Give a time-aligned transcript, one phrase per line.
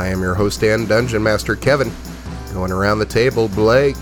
[0.00, 1.92] I am your host and dungeon master Kevin.
[2.54, 3.96] Going around the table, Blake.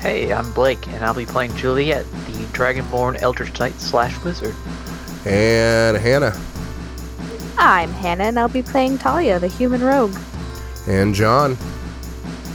[0.00, 4.54] Hey, I'm Blake, and I'll be playing Juliet, the Dragonborn Eldritch Knight slash Wizard.
[5.26, 6.32] And Hannah.
[7.58, 10.16] I'm Hannah, and I'll be playing Talia, the human rogue.
[10.88, 11.58] And John.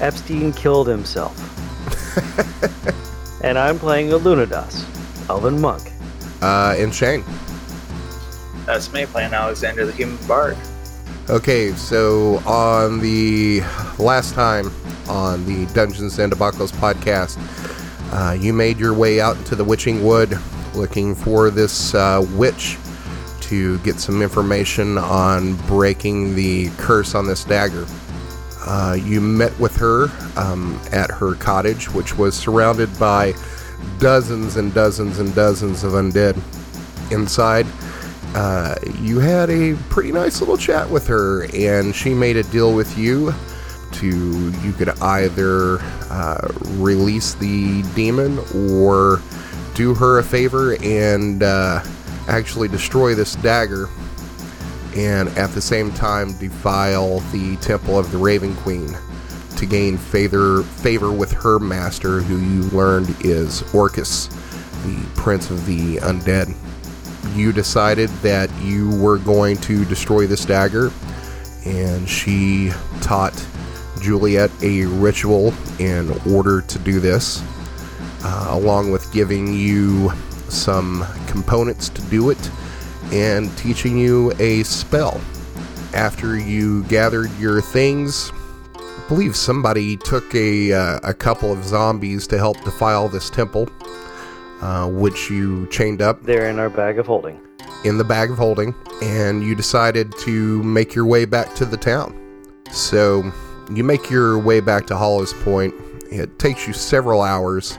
[0.02, 1.38] Epstein killed himself.
[3.44, 4.84] and I'm playing a Lunadas,
[5.30, 5.92] Elven Monk.
[6.42, 7.24] Uh, and Shane.
[8.66, 10.58] That's me playing Alexander the Human Bard.
[11.30, 13.62] Okay, so on the
[14.00, 14.72] last time
[15.08, 17.38] on the Dungeons and Debacles podcast,
[18.12, 20.40] uh, you made your way out into the Witching Wood
[20.74, 22.80] looking for this uh, witch
[23.42, 27.86] to get some information on breaking the curse on this dagger.
[28.66, 33.36] Uh, you met with her um, at her cottage, which was surrounded by
[34.00, 36.36] dozens and dozens and dozens of undead.
[37.12, 37.68] Inside,
[38.36, 42.74] uh, you had a pretty nice little chat with her, and she made a deal
[42.74, 43.34] with you
[43.92, 48.40] to you could either uh, release the demon
[48.74, 49.22] or
[49.74, 51.82] do her a favor and uh,
[52.28, 53.90] actually destroy this dagger
[54.96, 58.96] and at the same time defile the temple of the raven queen
[59.58, 64.28] to gain favor favor with her master who you learned is orcus
[64.86, 66.54] the prince of the undead
[67.36, 70.92] you decided that you were going to destroy this dagger
[71.66, 73.46] and she taught
[74.02, 77.44] Juliet a ritual in order to do this,
[78.24, 80.12] uh, along with giving you
[80.48, 82.52] some components to do it
[83.12, 85.20] and teaching you a spell.
[85.94, 88.32] After you gathered your things,
[88.76, 93.68] I believe somebody took a, uh, a couple of zombies to help defile this temple,
[94.62, 96.24] uh, which you chained up.
[96.24, 97.40] They're in our bag of holding.
[97.84, 101.78] In the bag of holding, and you decided to make your way back to the
[101.78, 102.16] town.
[102.72, 103.32] So
[103.72, 105.74] you make your way back to Hollows Point.
[106.12, 107.78] It takes you several hours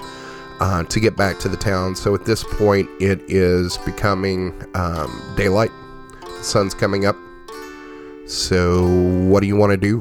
[0.61, 1.97] uh, to get back to the town.
[1.97, 5.71] So at this point, it is becoming um, daylight.
[6.23, 7.17] The sun's coming up.
[8.27, 8.87] So
[9.27, 10.01] what do you want to do?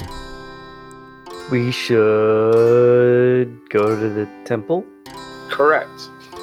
[1.49, 4.85] We should go to the temple.
[5.49, 5.89] Correct.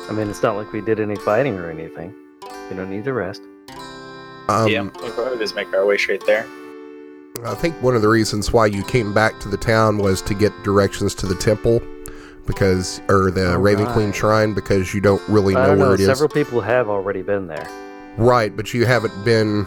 [0.08, 2.14] I mean, it's not like we did any fighting or anything.
[2.70, 3.42] We don't need to rest.
[4.48, 6.46] Um, yeah, we'll probably just make our way straight there.
[7.44, 10.34] I think one of the reasons why you came back to the town was to
[10.34, 11.80] get directions to the temple
[12.46, 15.94] because or the Oh, Raven Queen shrine because you don't really know don't where know.
[15.94, 16.06] it is.
[16.06, 17.68] Several people have already been there.
[18.16, 19.64] Right, but you haven't been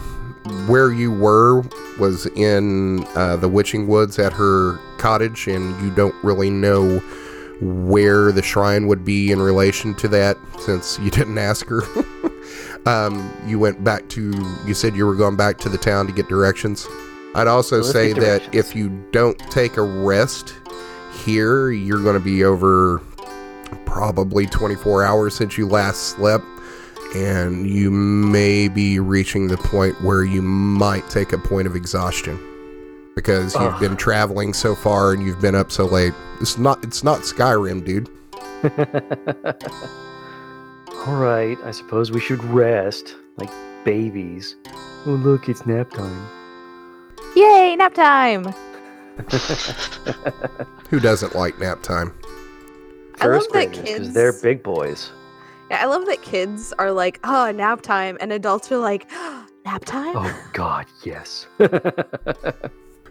[0.66, 1.62] where you were
[1.98, 6.98] was in uh, the Witching Woods at her cottage, and you don't really know
[7.60, 11.82] where the shrine would be in relation to that since you didn't ask her.
[12.86, 14.32] um, you went back to,
[14.66, 16.86] you said you were going back to the town to get directions.
[17.34, 20.54] I'd also Let's say that if you don't take a rest
[21.24, 23.02] here, you're going to be over
[23.84, 26.44] probably 24 hours since you last slept
[27.14, 32.49] and you may be reaching the point where you might take a point of exhaustion
[33.20, 33.80] because you've Ugh.
[33.80, 36.14] been traveling so far and you've been up so late.
[36.40, 38.08] It's not it's not Skyrim, dude.
[41.06, 43.50] All right, I suppose we should rest like
[43.84, 44.56] babies.
[45.06, 46.26] Oh, look, it's nap time.
[47.36, 48.44] Yay, nap time!
[50.90, 52.12] Who doesn't like nap time?
[53.20, 55.10] I love First that graders, 'cause kids- they're big boys.
[55.70, 59.08] Yeah, I love that kids are like, oh, nap time, and adults are like,
[59.64, 60.16] nap time?
[60.16, 61.46] Oh God, yes.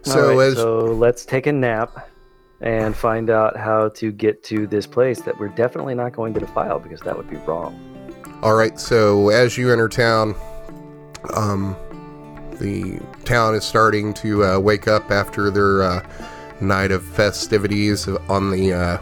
[0.02, 2.08] So right, as so let's take a nap
[2.60, 6.40] and find out how to get to this place that we're definitely not going to
[6.40, 7.78] defile because that would be wrong.
[8.42, 10.34] all right, so as you enter town,
[11.34, 11.76] um,
[12.58, 16.06] the town is starting to uh, wake up after their uh,
[16.60, 18.72] night of festivities on the.
[18.72, 18.98] Uh,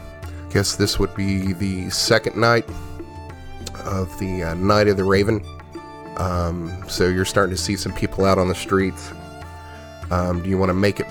[0.49, 2.67] I guess this would be the second night
[3.85, 5.45] of the uh, Night of the Raven.
[6.17, 9.13] Um, so you're starting to see some people out on the streets.
[10.11, 11.07] Um, do you want to make it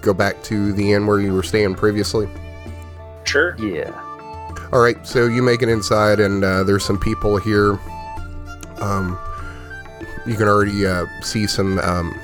[0.00, 2.28] go back to the inn where you were staying previously?
[3.24, 3.56] Sure.
[3.58, 3.90] Yeah.
[4.72, 7.78] All right, so you make it inside, and uh, there's some people here.
[8.78, 9.18] Um,
[10.26, 12.18] you can already uh, see some um,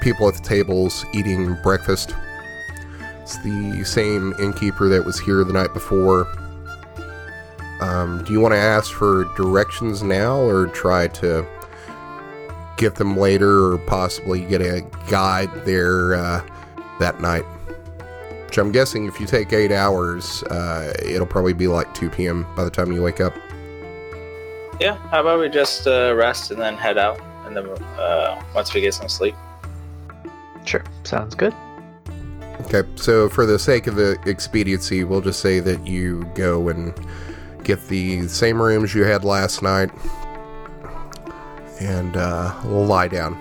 [0.00, 2.14] people at the tables eating breakfast.
[3.20, 6.26] It's the same innkeeper that was here the night before.
[7.80, 11.46] Um, do you want to ask for directions now, or try to
[12.80, 16.44] get them later, or possibly get a guide there uh,
[16.98, 17.44] that night?
[18.46, 22.46] Which I'm guessing if you take eight hours, uh, it'll probably be like 2 p.m.
[22.56, 23.34] by the time you wake up.
[24.80, 24.96] Yeah.
[25.10, 28.80] How about we just uh, rest and then head out, and then uh, once we
[28.80, 29.34] get some sleep.
[30.64, 31.54] Sure, sounds good.
[32.62, 36.94] Okay, so for the sake of the expediency, we'll just say that you go and
[37.62, 39.90] get the same rooms you had last night
[41.80, 43.36] and uh, lie down.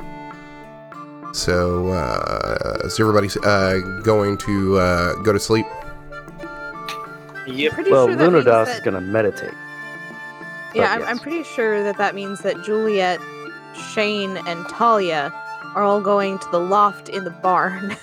[1.34, 5.66] So, uh, is everybody uh, going to uh, go to sleep?
[7.46, 7.74] Yep.
[7.74, 9.54] Pretty Well, sure that means Lunados that- is gonna meditate.
[10.76, 13.20] Yeah, I'm, I'm pretty sure that that means that Juliet,
[13.92, 15.32] Shane, and Talia
[15.76, 17.96] are all going to the loft in the barn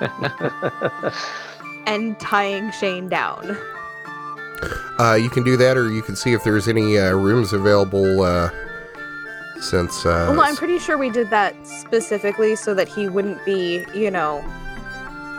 [1.86, 3.56] and tying Shane down.
[4.98, 8.22] Uh, you can do that, or you can see if there's any uh, rooms available.
[8.22, 8.50] Uh,
[9.60, 13.84] since uh, well, I'm pretty sure we did that specifically so that he wouldn't be,
[13.94, 14.44] you know,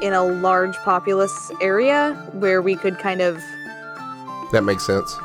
[0.02, 3.42] in a large populous area where we could kind of,
[4.52, 5.16] that makes sense.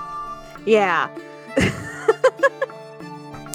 [0.67, 1.09] yeah.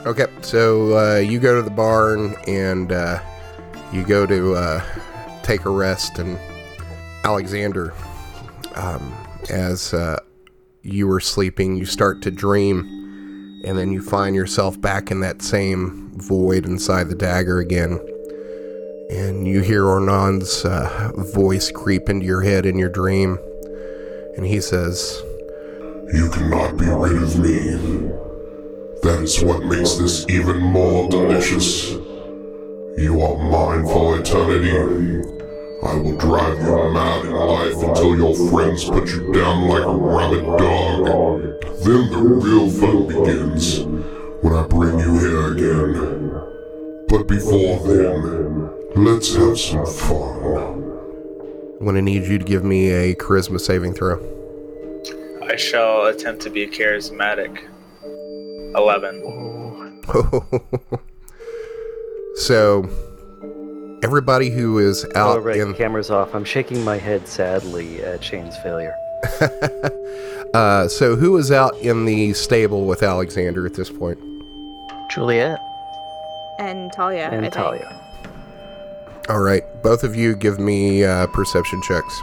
[0.05, 3.19] Okay, so uh, you go to the barn and uh,
[3.91, 4.81] you go to uh,
[5.43, 6.39] take a rest, and
[7.25, 7.93] Alexander,
[8.75, 9.13] um,
[9.49, 10.17] as uh,
[10.83, 12.98] you were sleeping, you start to dream,
[13.63, 17.99] and then you find yourself back in that same void inside the dagger again.
[19.09, 23.37] And you hear Ornan's uh, voice creep into your head in your dream,
[24.37, 25.21] and he says,
[26.13, 28.19] You cannot be rid of me.
[29.01, 31.91] That is what makes this even more delicious.
[32.97, 35.18] You are mine for eternity.
[35.81, 39.95] I will drive you mad in life until your friends put you down like a
[39.95, 41.05] rabid dog.
[41.83, 43.79] Then the real fun begins
[44.43, 46.31] when I bring you here again.
[47.07, 50.83] But before then, let's have some fun.
[51.79, 54.19] I'm going to need you to give me a charisma saving throw.
[55.41, 57.57] I shall attempt to be charismatic.
[58.75, 60.03] Eleven.
[62.35, 62.83] so
[64.03, 66.33] everybody who is out All right, in cameras off.
[66.33, 68.93] I'm shaking my head sadly at Shane's failure.
[70.53, 74.19] uh, so who is out in the stable with Alexander at this point?
[75.11, 75.59] Juliet.
[76.59, 77.29] And Talia.
[77.29, 77.53] I and think.
[77.53, 77.95] Talia.
[79.29, 82.19] All right, both of you give me uh, perception checks.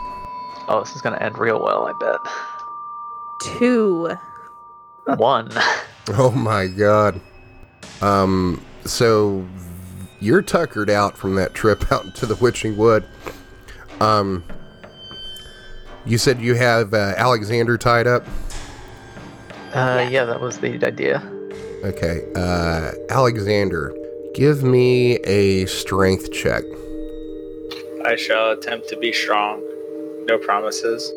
[0.69, 2.19] Oh, this is gonna end real well, I bet.
[3.59, 4.17] Two.
[5.17, 5.51] One.
[6.11, 7.21] Oh my god.
[8.01, 9.45] Um, so
[10.21, 13.05] you're tuckered out from that trip out into the Witching Wood.
[14.01, 14.45] Um,
[16.05, 18.25] you said you have uh, Alexander tied up.
[19.73, 21.21] Uh, yeah, that was the idea.
[21.85, 23.95] Okay, uh, Alexander,
[24.35, 26.63] give me a strength check.
[28.05, 29.63] I shall attempt to be strong.
[30.27, 31.13] No promises.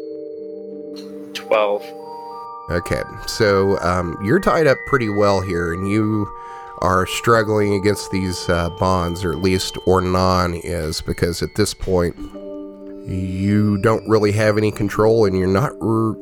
[1.33, 1.83] Twelve.
[2.69, 6.27] Okay, so um, you're tied up pretty well here, and you
[6.79, 12.15] are struggling against these uh, bonds, or at least Ornan is, because at this point
[13.07, 15.73] you don't really have any control, and you're not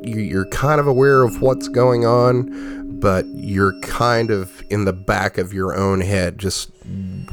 [0.03, 5.37] you're kind of aware of what's going on, but you're kind of in the back
[5.37, 6.71] of your own head, just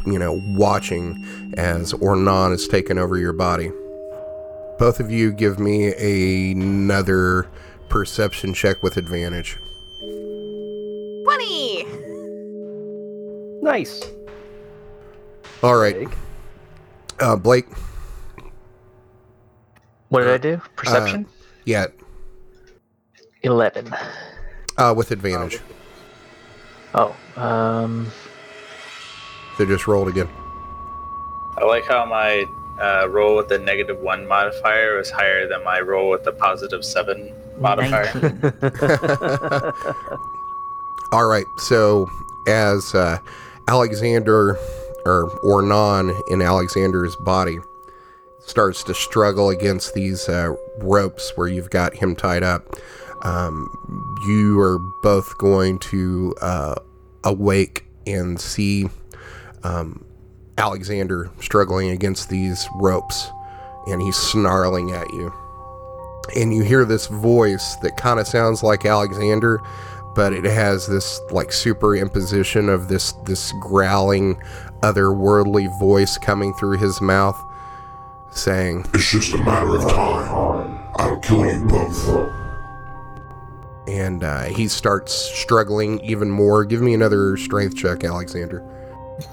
[0.07, 3.71] you know, watching as Ornan is taking over your body.
[4.79, 5.95] Both of you give me
[6.53, 7.49] another
[7.89, 9.57] perception check with advantage.
[13.69, 14.03] Nice.
[15.63, 16.09] All right, Jake.
[17.19, 17.65] uh, Blake.
[20.11, 20.61] What did I do?
[20.77, 21.25] Perception?
[21.65, 21.87] Yeah,
[23.43, 23.91] Eleven.
[24.77, 25.61] uh, with advantage.
[26.95, 28.13] Oh, um,
[29.57, 30.29] So just rolled again.
[31.57, 32.45] I like how my
[32.79, 36.85] uh, roll with the negative one modifier was higher than my roll with the positive
[36.85, 38.13] seven modifier.
[41.13, 42.11] All right, so
[42.47, 43.19] as uh,
[43.69, 44.59] Alexander
[45.07, 47.59] or Ornan in Alexander's body
[48.41, 52.77] starts to struggle against these uh, ropes where you've got him tied up,
[53.23, 53.69] um,
[54.27, 56.75] you are both going to uh,
[57.25, 58.87] awake and see
[59.63, 60.05] um,
[60.59, 63.31] Alexander struggling against these ropes,
[63.87, 65.33] and he's snarling at you.
[66.37, 69.61] And you hear this voice that kind of sounds like Alexander,
[70.15, 74.37] but it has this like superimposition of this this growling,
[74.83, 77.41] otherworldly voice coming through his mouth,
[78.31, 80.79] saying, It's just a matter of time.
[80.97, 82.31] I'll kill you both.
[83.89, 86.65] and uh, he starts struggling even more.
[86.65, 88.63] Give me another strength check, Alexander.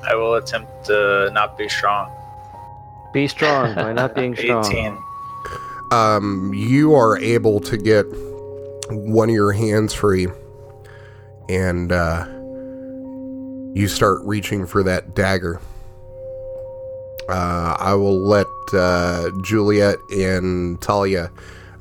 [0.08, 2.12] I will attempt to not be strong.
[3.14, 4.66] Be strong by not being strong.
[4.66, 4.98] 18.
[5.92, 8.06] Um, you are able to get
[8.90, 10.28] one of your hands free,
[11.51, 12.25] and uh,
[13.74, 15.60] you start reaching for that dagger.
[17.29, 21.31] Uh, I will let uh, Juliet and Talia.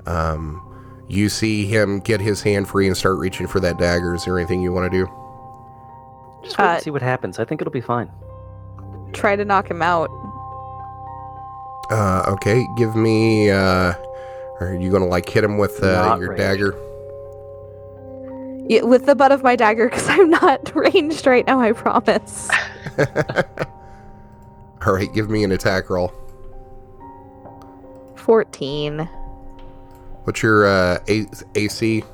[0.07, 0.67] Um,
[1.09, 4.15] you see him get his hand free and start reaching for that dagger.
[4.15, 5.07] Is there anything you want to do?
[6.45, 7.39] Just wait Uh, and see what happens.
[7.39, 8.11] I think it'll be fine.
[9.13, 10.09] Try to knock him out.
[11.91, 13.51] Uh, okay, give me.
[13.51, 13.95] Uh,
[14.61, 16.39] are you gonna like hit him with uh, your ranged.
[16.39, 16.75] dagger?
[18.69, 21.61] Yeah, with the butt of my dagger, because I'm not ranged right now.
[21.61, 22.49] I promise.
[24.87, 26.13] All right, give me an attack roll.
[28.17, 29.09] Fourteen.
[30.25, 32.05] What's your uh, A- AC?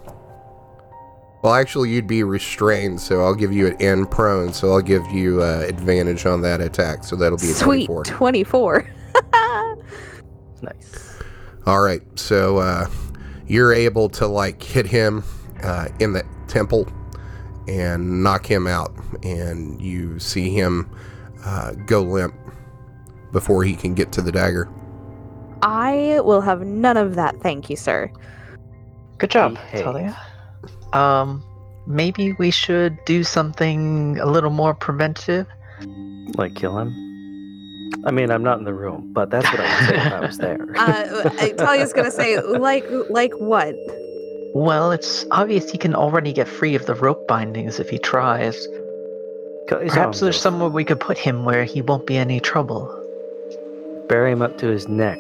[1.43, 5.05] Well, actually, you'd be restrained, so I'll give you an N prone, so I'll give
[5.11, 8.05] you uh, advantage on that attack, so that'll be a Sweet 24.
[8.05, 8.91] 24.
[10.62, 11.19] Nice.
[11.67, 12.88] All right, so uh,
[13.47, 15.23] you're able to like hit him
[15.62, 16.88] uh, in the temple
[17.68, 20.88] and knock him out, and you see him
[21.44, 22.34] uh, go limp
[23.32, 24.68] before he can get to the dagger.
[25.62, 28.10] I will have none of that, thank you, sir.
[29.18, 29.84] Good job, Behave.
[29.84, 30.16] Talia.
[30.92, 31.42] Um,
[31.86, 35.46] maybe we should do something a little more preventive.
[36.36, 36.94] Like kill him.
[38.04, 40.20] I mean, I'm not in the room, but that's what I would say if I
[40.20, 40.58] was there.
[40.76, 43.75] Uh, Talia's gonna say, like, like what?
[44.56, 48.66] Well, it's obvious he can already get free of the rope bindings if he tries.
[49.68, 52.88] Perhaps arms there's somewhere we could put him where he won't be any trouble.
[54.08, 55.18] Bury him up to his neck.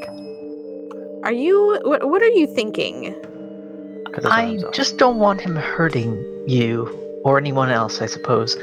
[1.22, 1.78] Are you?
[1.82, 2.08] What?
[2.08, 3.14] What are you thinking?
[4.24, 6.14] I just don't want him hurting
[6.46, 6.88] you
[7.22, 8.56] or anyone else, I suppose.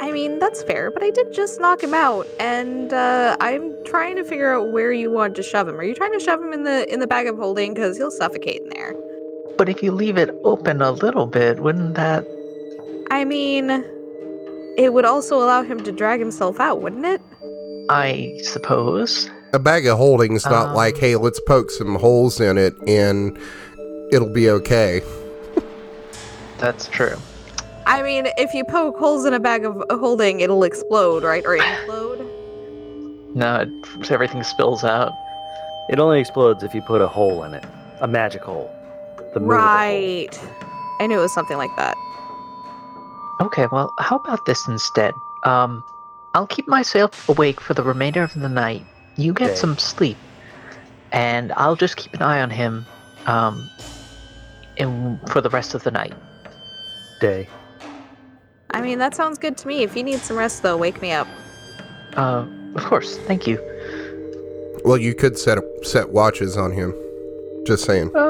[0.00, 4.14] I mean, that's fair, but I did just knock him out, and uh, I'm trying
[4.16, 5.80] to figure out where you want to shove him.
[5.80, 7.74] Are you trying to shove him in the in the bag of holding?
[7.74, 8.94] Because he'll suffocate in there.
[9.60, 12.26] But if you leave it open a little bit, wouldn't that
[13.10, 13.84] I mean,
[14.78, 17.20] it would also allow him to drag himself out, wouldn't it?
[17.90, 19.28] I suppose?
[19.52, 23.38] A bag of holding's not Um, like, hey, let's poke some holes in it and
[24.10, 25.02] it'll be okay.
[26.56, 27.18] That's true.
[27.84, 31.44] I mean, if you poke holes in a bag of holding, it'll explode, right?
[31.44, 32.26] Or implode.
[33.34, 35.12] No, it, everything spills out.
[35.90, 37.66] It only explodes if you put a hole in it.
[38.00, 38.74] A magic hole.
[39.34, 39.70] The movable hole.
[39.76, 40.28] Right.
[41.00, 41.96] I knew it was something like that.
[43.40, 45.14] Okay, well, how about this instead?
[45.44, 45.82] Um,
[46.34, 48.84] I'll keep myself awake for the remainder of the night.
[49.16, 49.56] You get Okay.
[49.58, 50.18] some sleep,
[51.12, 52.84] and I'll just keep an eye on him,
[53.26, 53.68] um,
[54.76, 56.14] in, for the rest of the night.
[57.20, 57.48] Day.
[58.72, 59.82] I mean, that sounds good to me.
[59.82, 61.26] If you need some rest, though, wake me up.
[62.16, 62.46] Uh,
[62.76, 63.16] of course.
[63.26, 63.58] Thank you.
[64.84, 66.94] Well, you could set set watches on him.
[67.66, 68.10] Just saying.
[68.14, 68.29] Uh,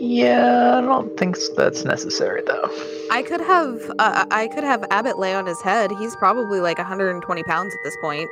[0.00, 2.70] yeah, I don't think that's necessary though.
[3.10, 5.90] I could have uh, I could have Abbott lay on his head.
[5.98, 8.28] He's probably like 120 pounds at this point.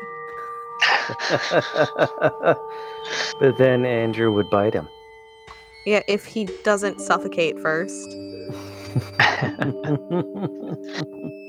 [3.41, 4.89] but then Andrew would bite him.
[5.87, 8.17] Yeah, if he doesn't suffocate first.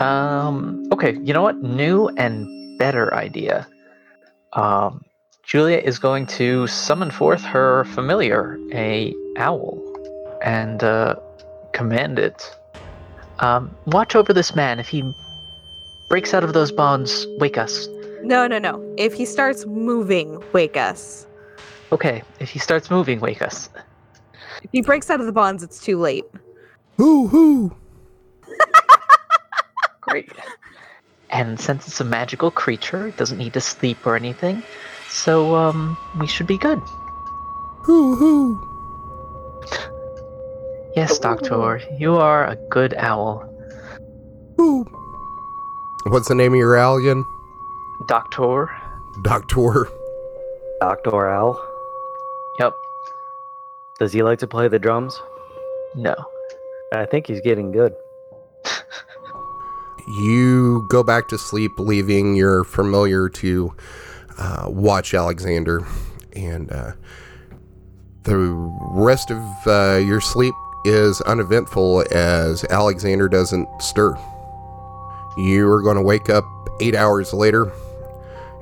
[0.00, 1.62] Um, okay, you know what?
[1.62, 3.68] New and better idea.
[4.54, 5.04] Um,
[5.44, 9.78] Julia is going to summon forth her familiar, a owl,
[10.42, 11.16] and uh,
[11.72, 12.56] command it.
[13.40, 14.78] Um, watch over this man.
[14.78, 15.02] If he
[16.08, 17.88] breaks out of those bonds, wake us.
[18.22, 18.94] No, no, no.
[18.98, 21.26] If he starts moving, wake us.
[21.92, 23.70] Okay, if he starts moving, wake us.
[24.62, 26.24] If he breaks out of the bonds, it's too late.
[26.96, 27.74] Hoo hoo.
[30.02, 30.30] Great.
[31.30, 34.62] And since it's a magical creature, it doesn't need to sleep or anything.
[35.08, 36.78] So, um, we should be good.
[37.84, 38.69] Hoo hoo.
[40.96, 43.46] Yes, Doctor, you are a good owl.
[44.56, 44.84] Hoo.
[46.04, 47.24] What's the name of your owl again?
[48.08, 48.70] Doctor?
[49.22, 49.88] Doctor.
[50.80, 51.62] Doctor Owl.
[52.58, 52.72] Yep.
[53.98, 55.20] Does he like to play the drums?
[55.94, 56.14] No.
[56.92, 57.94] I think he's getting good.
[60.08, 63.74] you go back to sleep, leaving your familiar to
[64.38, 65.86] uh, watch Alexander,
[66.32, 66.92] and uh,
[68.24, 68.36] the
[68.92, 74.16] rest of uh, your sleep is uneventful as Alexander doesn't stir.
[75.36, 76.44] You are going to wake up
[76.80, 77.72] eight hours later,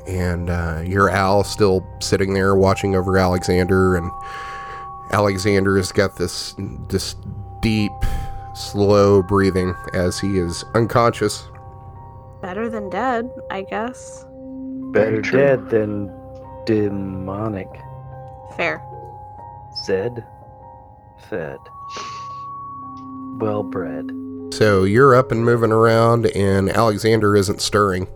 [0.07, 4.11] and uh, your owl still sitting there watching over Alexander, and
[5.13, 6.55] Alexander has got this
[6.89, 7.17] this
[7.61, 7.93] deep,
[8.55, 11.49] slow breathing as he is unconscious.
[12.43, 14.25] Better than dead, I guess.
[14.93, 16.13] Better dead than
[16.67, 17.69] demonic.
[18.57, 18.83] Fair.
[19.87, 20.25] Zed.
[21.29, 21.59] Fed.
[23.39, 24.11] Well bred.
[24.53, 28.09] So you're up and moving around, and Alexander isn't stirring.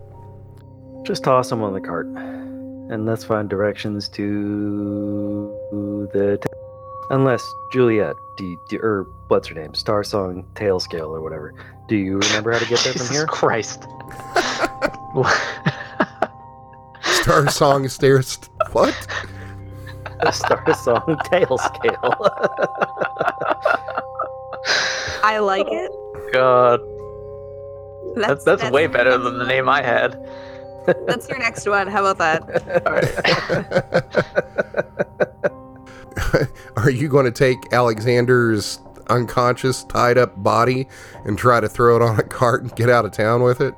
[1.03, 2.07] Just toss him on the cart.
[2.07, 5.47] And let's find directions to
[6.13, 6.37] the.
[6.41, 6.49] T-
[7.09, 11.53] Unless Juliet, do, you, do or what's her name, Star Song Tail Scale or whatever.
[11.89, 13.27] Do you remember how to get there from Jesus here?
[13.27, 13.83] Christ.
[17.03, 18.39] Star Song stairs.
[18.71, 18.95] What?
[20.31, 22.15] Star Song Tail Scale.
[25.23, 25.91] I like it.
[26.33, 26.79] God,
[28.15, 30.19] that's, that's, way better than the name I had.
[31.07, 31.87] That's your next one.
[31.87, 32.43] How about that?
[36.77, 40.87] Are you going to take Alexander's unconscious, tied up body
[41.25, 43.73] and try to throw it on a cart and get out of town with it?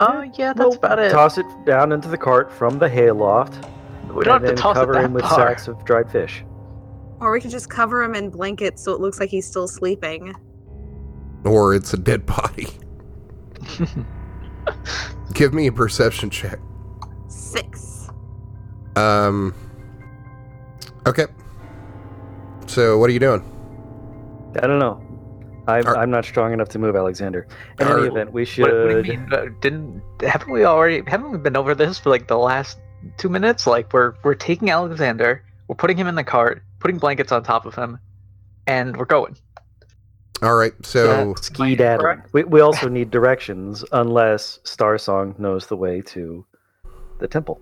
[0.00, 1.10] Oh yeah, that's Well, about it.
[1.10, 3.68] Toss it down into the cart from the hayloft.
[4.14, 5.48] We don't and have then to toss cover it that him with far.
[5.48, 6.44] sacks of dried fish.
[7.20, 10.34] Or we could just cover him in blankets so it looks like he's still sleeping.
[11.44, 12.68] Or it's a dead body?
[15.34, 16.58] Give me a perception check.
[17.28, 18.08] Six.
[18.96, 19.54] Um.
[21.06, 21.26] Okay.
[22.66, 23.42] So what are you doing?
[24.62, 25.02] I don't know.
[25.68, 27.46] I'm, Are- I'm not strong enough to move Alexander.
[27.78, 28.64] In Are- any event, we should.
[28.64, 29.32] What, what do you mean?
[29.32, 32.78] Uh, Didn't haven't we already haven't we been over this for like the last
[33.16, 33.66] two minutes?
[33.66, 37.66] Like we're we're taking Alexander, we're putting him in the cart, putting blankets on top
[37.66, 37.98] of him,
[38.66, 39.36] and we're going.
[40.42, 40.72] All right.
[40.84, 42.22] So ski daddling.
[42.32, 46.44] We, we also need directions unless Star Song knows the way to
[47.18, 47.60] the temple.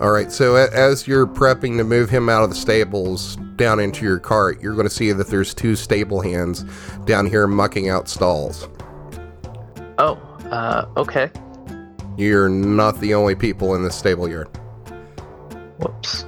[0.00, 0.32] All right.
[0.32, 4.62] So as you're prepping to move him out of the stables down into your cart,
[4.62, 6.64] you're going to see that there's two stable hands
[7.04, 8.68] down here mucking out stalls.
[9.98, 10.14] Oh,
[10.50, 11.30] uh, okay.
[12.16, 14.48] You're not the only people in this stable yard.
[15.78, 16.24] Whoops.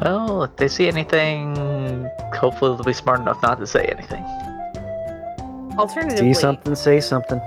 [0.00, 4.22] Well, if they see anything, hopefully they'll be smart enough not to say anything.
[5.78, 7.40] Alternatively, See something, say something.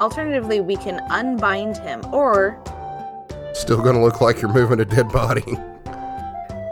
[0.00, 2.58] alternatively, we can unbind him, or
[3.52, 5.44] Still going to look like you're moving a dead body.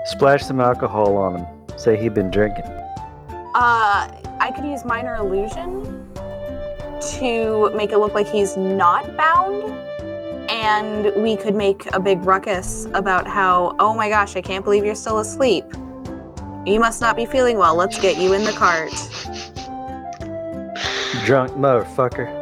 [0.07, 1.47] Splash some alcohol on him.
[1.79, 2.65] Say he'd been drinking.
[3.55, 4.09] uh,
[4.41, 6.02] I could use minor illusion
[7.19, 9.65] to make it look like he's not bound,
[10.51, 14.85] and we could make a big ruckus about how, oh my gosh, I can't believe
[14.85, 15.65] you're still asleep.
[16.65, 17.75] You must not be feeling well.
[17.75, 18.93] Let's get you in the cart.
[21.25, 22.41] Drunk motherfucker.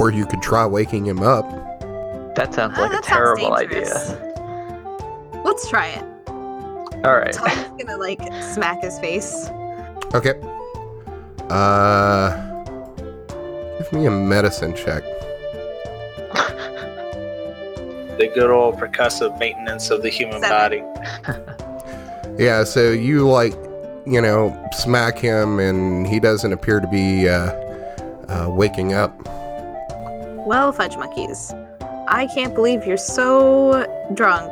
[0.00, 1.48] Or you could try waking him up.
[2.34, 4.10] That sounds like that a sounds terrible dangerous.
[4.12, 5.42] idea.
[5.44, 6.02] Let's try it.
[7.04, 7.32] All right.
[7.32, 9.48] Tom's gonna like smack his face.
[10.14, 10.40] Okay.
[11.50, 12.51] Uh.
[13.78, 15.02] Give me a medicine check.
[18.18, 20.84] The good old percussive maintenance of the human Seven.
[20.94, 21.42] body.
[22.38, 23.52] Yeah, so you like,
[24.06, 27.52] you know, smack him, and he doesn't appear to be uh,
[28.28, 29.14] uh, waking up.
[30.46, 31.52] Well, fudge monkeys,
[32.08, 34.50] I can't believe you're so drunk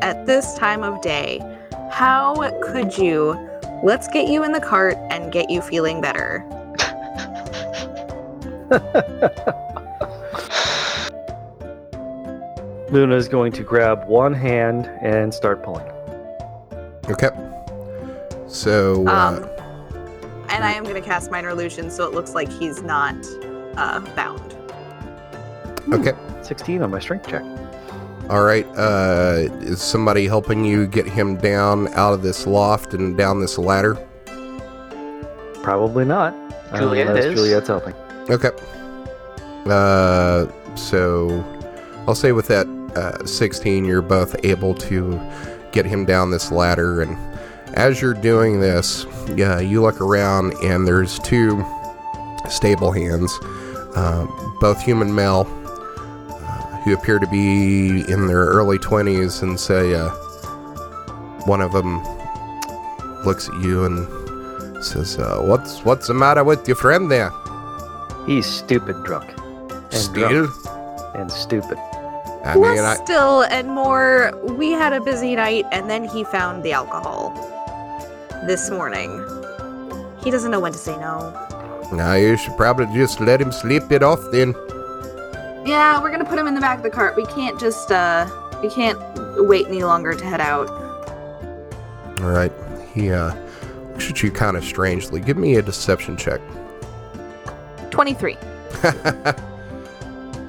[0.00, 1.40] at this time of day.
[1.90, 3.38] How could you?
[3.82, 6.44] Let's get you in the cart and get you feeling better.
[12.90, 15.86] Luna's going to grab one hand and start pulling.
[17.08, 17.30] Okay.
[18.46, 19.48] So, uh, Um,
[20.50, 23.14] and I am gonna cast minor illusion so it looks like he's not
[23.76, 24.54] uh, bound.
[25.92, 26.12] okay.
[26.42, 27.42] 16 on my strength check.
[28.28, 28.66] All right.
[28.76, 33.58] Uh, is somebody helping you get him down out of this loft and down this
[33.58, 33.94] ladder?
[35.62, 36.34] Probably not.
[36.76, 37.34] Juliet unless is.
[37.34, 37.94] Juliet's helping.
[38.30, 38.50] Okay.
[39.66, 41.44] Uh, so
[42.06, 45.20] I'll say with that uh, 16, you're both able to
[45.72, 47.00] get him down this ladder.
[47.02, 47.16] And
[47.74, 51.64] as you're doing this, yeah, you look around and there's two
[52.48, 53.32] stable hands,
[53.96, 54.26] uh,
[54.60, 55.46] both human male,
[56.28, 60.10] uh, who appear to be in their early 20s and say, uh,
[61.46, 62.02] one of them
[63.24, 67.30] looks at you and says, uh, "What's what's the matter with your friend there?"
[68.26, 69.30] He's stupid drunk.
[69.36, 70.46] And Still?
[70.46, 70.66] drunk
[71.14, 71.78] and stupid.
[72.44, 76.24] I mean, Less I, still and more, we had a busy night and then he
[76.24, 77.30] found the alcohol
[78.46, 79.10] this morning.
[80.22, 81.30] He doesn't know when to say no.
[81.92, 84.54] now you should probably just let him sleep it off then.
[85.64, 87.16] Yeah, we're gonna put him in the back of the cart.
[87.16, 88.28] We can't just, uh,
[88.62, 88.98] we can't
[89.36, 90.68] wait any longer to head out.
[92.20, 92.52] All right.
[92.94, 93.34] He uh,
[93.92, 95.20] looks at you kind of strangely.
[95.20, 96.40] Give me a deception check.
[97.92, 98.32] 23.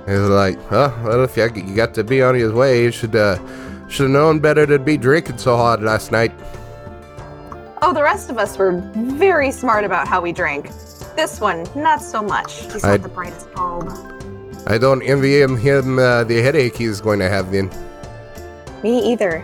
[0.05, 0.91] He's like, huh?
[1.03, 3.37] Well, if you, you got to be on his way, you should uh,
[3.87, 6.31] should have known better to be drinking so hard last night.
[7.81, 10.69] Oh, the rest of us were very smart about how we drank.
[11.15, 12.63] This one, not so much.
[12.63, 13.89] He's not the brightest bulb.
[14.65, 17.69] I don't envy him him uh, the headache he's going to have then.
[18.83, 19.37] Me either.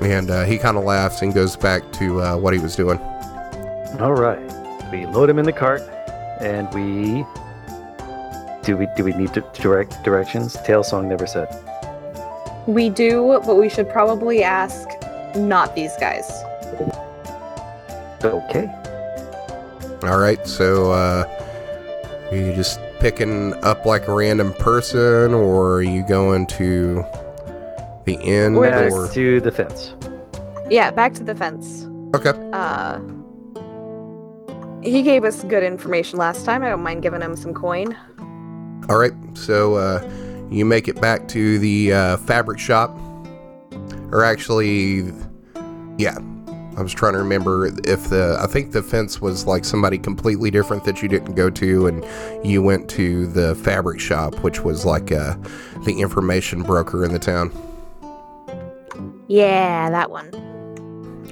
[0.00, 2.98] And uh, he kind of laughs and goes back to uh, what he was doing.
[4.00, 4.40] All right.
[4.90, 5.82] We load him in the cart,
[6.44, 7.24] and we
[8.62, 10.56] do we do we need to direct directions?
[10.64, 11.48] Tail song never said.
[12.66, 14.88] We do, but we should probably ask
[15.36, 16.30] not these guys.
[18.22, 18.70] Okay.
[20.02, 21.24] All right, so uh,
[22.30, 27.04] are you just picking up like a random person, or are you going to
[28.04, 28.56] the end?
[28.56, 29.94] We're Back Or to the fence.
[30.70, 31.86] Yeah, back to the fence.
[32.14, 32.98] okay, Uh,
[34.84, 36.62] he gave us good information last time.
[36.62, 37.96] I don't mind giving him some coin.
[38.88, 39.14] all right.
[39.34, 42.96] So uh, you make it back to the uh, fabric shop,
[44.10, 45.12] or actually,
[45.98, 46.18] yeah.
[46.76, 50.50] I was trying to remember if the I think the fence was like somebody completely
[50.50, 52.04] different that you didn't go to, and
[52.44, 55.36] you went to the fabric shop, which was like uh,
[55.84, 57.52] the information broker in the town.
[59.28, 60.32] Yeah, that one.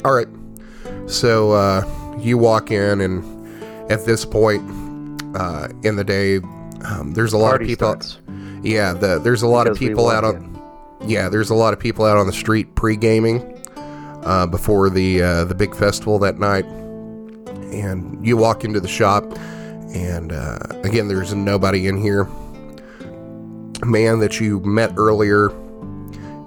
[0.05, 0.29] All right.
[1.07, 3.42] So uh, you walk in, and
[3.89, 4.63] at this point
[5.37, 6.39] uh, in the day,
[6.85, 8.01] um, there's a lot Party of people.
[8.01, 8.19] starts.
[8.63, 10.49] Yeah, the, there's a lot of Because we people out on.
[11.05, 13.61] Yeah, there's a lot of people out on the street pre-gaming
[14.25, 16.65] uh, before the uh, the big festival that night.
[17.73, 19.25] And you walk into the shop,
[19.95, 22.29] and uh, again, there's nobody in here.
[23.83, 25.51] A man that you met earlier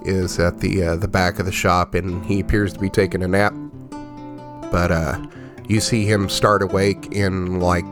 [0.03, 3.23] is at the uh, the back of the shop, and he appears to be taking
[3.23, 3.53] a nap.
[4.71, 5.25] But uh,
[5.67, 7.85] you see him start awake and like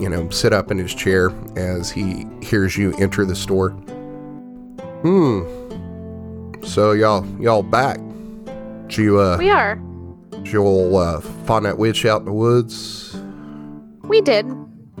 [0.00, 3.70] you know sit up in his chair as he hears you enter the store.
[5.02, 5.42] Hmm.
[6.64, 7.98] So y'all y'all back?
[8.88, 9.76] Did you uh We are.
[10.30, 10.64] did you
[10.96, 13.16] uh, find that witch out in the woods?
[14.04, 14.46] We did.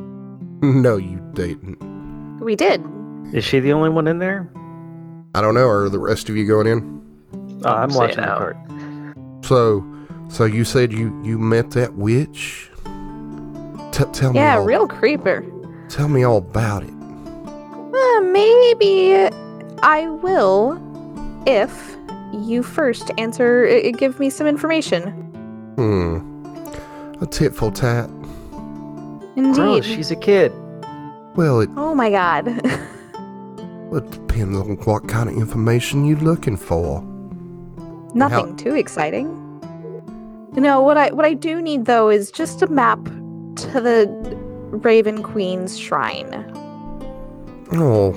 [0.62, 1.78] no, you didn't.
[2.40, 2.84] We did.
[3.32, 4.48] Is she the only one in there?
[5.34, 5.68] I don't know.
[5.68, 7.60] Are the rest of you going in?
[7.64, 8.36] Oh, I'm Say watching the no.
[8.36, 8.56] cart.
[9.44, 9.80] So,
[10.28, 12.70] so you said you you met that witch?
[13.92, 14.38] T- tell me.
[14.38, 15.44] Yeah, all, real creeper.
[15.88, 16.90] Tell me all about it.
[16.90, 19.28] Uh, maybe
[19.82, 20.80] I will
[21.46, 21.96] if
[22.32, 25.10] you first answer, uh, give me some information.
[25.76, 27.22] Hmm.
[27.22, 28.08] A tit for tat.
[29.36, 29.54] Indeed.
[29.54, 30.52] Gross, she's a kid.
[31.36, 32.48] Well, it, oh my god.
[33.94, 37.02] it depends on what kind of information you're looking for.
[38.14, 39.47] Nothing too exciting.
[40.52, 44.06] No, what I what I do need though is just a map to the
[44.70, 46.44] Raven Queen's shrine.
[47.72, 48.12] Oh,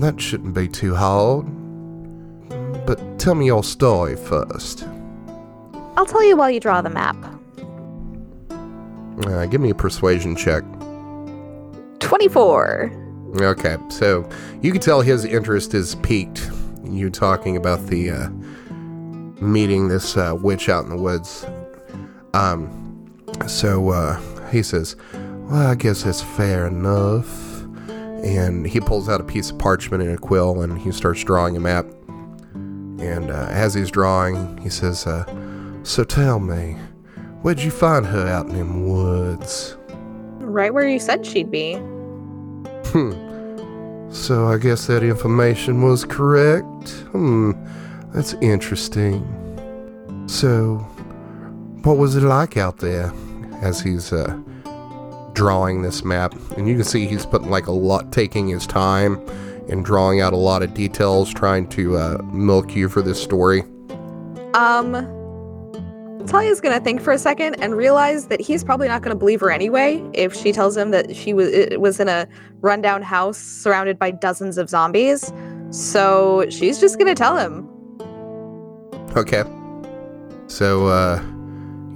[0.00, 1.46] that shouldn't be too hard.
[2.86, 4.86] But tell me your story first.
[5.96, 7.16] I'll tell you while you draw the map.
[9.26, 10.64] Uh, give me a persuasion check.
[12.00, 12.92] 24.
[13.40, 14.28] Okay, so
[14.60, 16.50] you can tell his interest is piqued.
[16.84, 18.28] You talking about the uh,
[19.40, 21.46] meeting this uh, witch out in the woods.
[22.34, 23.14] Um,
[23.46, 27.62] so uh, he says, "Well, I guess that's fair enough."
[28.24, 31.56] And he pulls out a piece of parchment and a quill, and he starts drawing
[31.56, 31.86] a map.
[32.54, 35.24] And uh, as he's drawing, he says, uh,
[35.82, 36.76] "So tell me,
[37.42, 39.76] where'd you find her out in them woods?"
[40.38, 41.74] Right where you said she'd be.
[42.86, 44.10] Hmm.
[44.10, 46.90] So I guess that information was correct.
[47.12, 47.52] Hmm.
[48.12, 49.24] That's interesting.
[50.28, 50.86] So,
[51.84, 53.12] what was it like out there
[53.60, 54.38] as he's uh,
[55.32, 56.34] drawing this map?
[56.56, 59.20] And you can see he's putting like a lot, taking his time
[59.68, 63.62] and drawing out a lot of details, trying to uh, milk you for this story.
[64.54, 64.92] Um,
[66.26, 69.50] Talia's gonna think for a second and realize that he's probably not gonna believe her
[69.50, 72.28] anyway if she tells him that she was was in a
[72.60, 75.32] rundown house surrounded by dozens of zombies.
[75.70, 77.68] So she's just gonna tell him.
[79.16, 79.42] Okay.
[80.46, 81.22] So uh,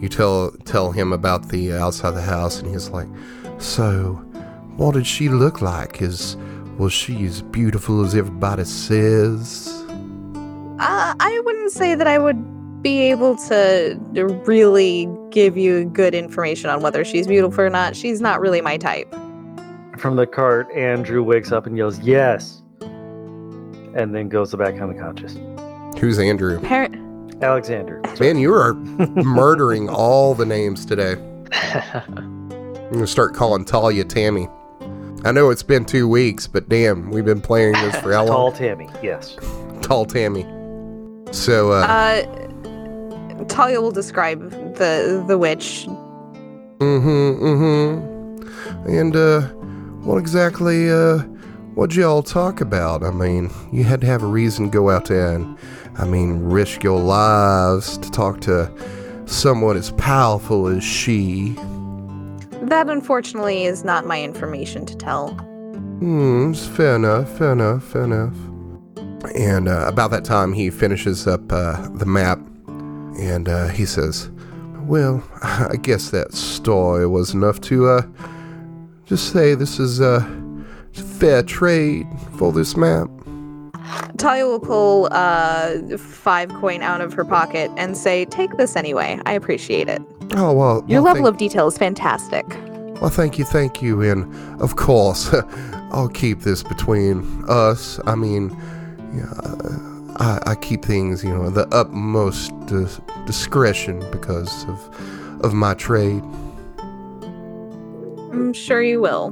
[0.00, 3.08] you tell tell him about the outside the house, and he's like,
[3.58, 4.14] "So,
[4.76, 6.02] what did she look like?
[6.02, 6.36] Is
[6.78, 9.84] was she as beautiful as everybody says?
[10.78, 13.98] Uh, I wouldn't say that I would be able to
[14.44, 17.96] really give you good information on whether she's beautiful or not.
[17.96, 19.10] She's not really my type.
[19.98, 22.62] From the cart, Andrew wakes up and yells, Yes!
[22.80, 25.36] And then goes back on the unconscious.
[25.98, 26.60] Who's Andrew?
[26.60, 27.05] Parent.
[27.42, 28.00] Alexander.
[28.18, 31.12] Man, you are murdering all the names today.
[31.52, 34.48] I'm gonna start calling Talia Tammy.
[35.24, 38.44] I know it's been two weeks, but damn, we've been playing this for how Tall
[38.44, 38.54] long?
[38.54, 39.36] Tammy, yes.
[39.82, 40.44] Tall Tammy.
[41.32, 45.86] So, uh, Uh, Talia will describe the the witch.
[46.78, 48.88] mm-hmm, mm-hmm.
[48.88, 49.40] And, uh,
[50.04, 51.18] what exactly, uh,
[51.74, 53.02] what'd y'all talk about?
[53.02, 55.58] I mean, you had to have a reason to go out there and,
[55.98, 58.70] I mean, risk your lives to talk to
[59.26, 61.52] someone as powerful as she.
[62.62, 65.30] That unfortunately is not my information to tell.
[65.98, 68.34] Hmm, fair enough, fair enough, fair enough.
[69.34, 72.38] And uh, about that time, he finishes up uh, the map
[73.18, 74.30] and uh, he says,
[74.82, 78.02] Well, I guess that story was enough to uh,
[79.06, 80.20] just say this is a
[80.92, 82.06] fair trade
[82.36, 83.08] for this map.
[84.18, 89.20] Talia will pull uh five coin out of her pocket and say, "Take this anyway.
[89.26, 90.02] I appreciate it.
[90.32, 90.84] Oh, well.
[90.86, 92.46] Your well, level thank, of detail is fantastic."
[93.00, 94.00] Well, thank you, thank you.
[94.02, 95.32] And of course,
[95.92, 98.00] I'll keep this between us.
[98.06, 98.50] I mean,
[99.14, 99.30] yeah,
[100.16, 106.22] I, I keep things, you know, the utmost dis- discretion because of of my trade.
[108.32, 109.28] I'm sure you will.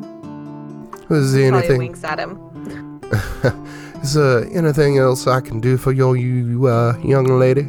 [1.11, 1.79] Is there Talia anything?
[1.79, 3.01] winks at him.
[4.05, 7.63] Is there anything else I can do for your you uh, young lady?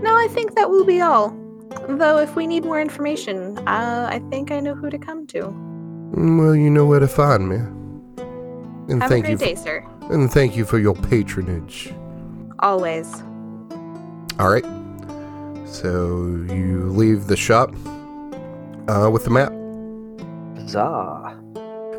[0.00, 1.34] No, I think that will be all.
[1.88, 5.40] Though, if we need more information, uh, I think I know who to come to.
[6.14, 7.56] Mm, Well, you know where to find me.
[8.88, 9.84] And Have thank a you, great for, day, sir.
[10.12, 11.92] and thank you for your patronage.
[12.60, 13.12] Always.
[14.38, 14.64] All right.
[15.66, 15.90] So
[16.48, 17.74] you leave the shop
[18.86, 19.52] uh, with the map.
[20.68, 21.23] Zah.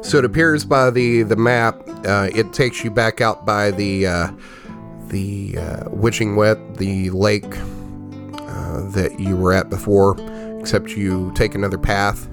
[0.06, 1.82] So it appears by the the map.
[2.06, 4.32] Uh, it takes you back out by the uh,
[5.08, 7.58] the uh, Witching Wet, the lake
[8.38, 10.15] uh, that you were at before,
[10.60, 12.28] except you take another path.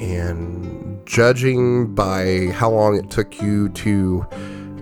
[0.00, 4.26] And judging by how long it took you to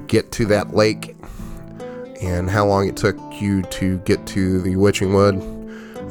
[0.07, 1.17] get to that lake,
[2.23, 5.43] and how long it took you to get to the Witching Wood,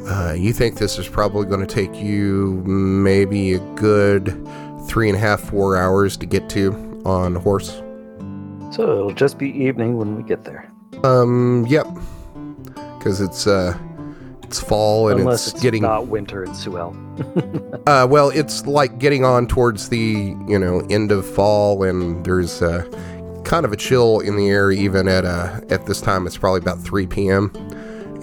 [0.09, 4.46] uh, you think this is probably going to take you maybe a good
[4.87, 7.81] three and a half, four hours to get to on horse.
[8.71, 10.71] So it'll just be evening when we get there.
[11.03, 11.87] Um, yep,
[12.97, 13.77] because it's uh,
[14.43, 16.95] it's fall and Unless it's, it's, getting not winter in Suel.
[17.87, 22.61] uh, well, it's like getting on towards the you know end of fall, and there's
[22.61, 22.83] uh,
[23.43, 26.25] kind of a chill in the air even at uh, at this time.
[26.25, 27.51] It's probably about 3 p.m.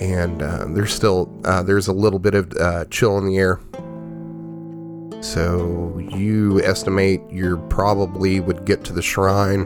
[0.01, 3.61] and uh, there's still uh, there's a little bit of uh, chill in the air.
[5.25, 9.63] So you estimate you probably would get to the shrine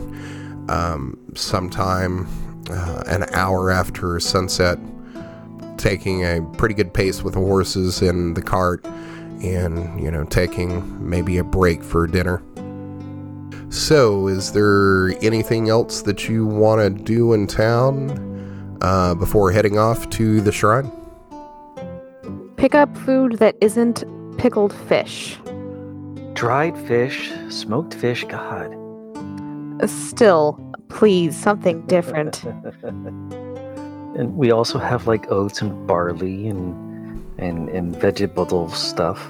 [0.68, 2.28] um, sometime
[2.70, 4.78] uh, an hour after sunset,
[5.76, 8.86] taking a pretty good pace with the horses and the cart,
[9.42, 12.40] and you know taking maybe a break for dinner.
[13.68, 19.76] So, is there anything else that you want to do in town uh, before heading
[19.76, 20.92] off to the shrine?
[22.56, 24.04] Pick up food that isn't
[24.38, 25.36] pickled fish.
[26.38, 28.72] Dried fish, smoked fish, God.
[29.86, 30.56] Still,
[30.88, 32.44] please, something different.
[32.84, 39.28] and we also have like oats and barley and and and vegetable stuff.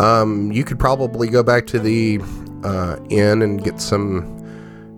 [0.00, 2.22] Um, you could probably go back to the
[2.64, 4.34] uh, inn and get some,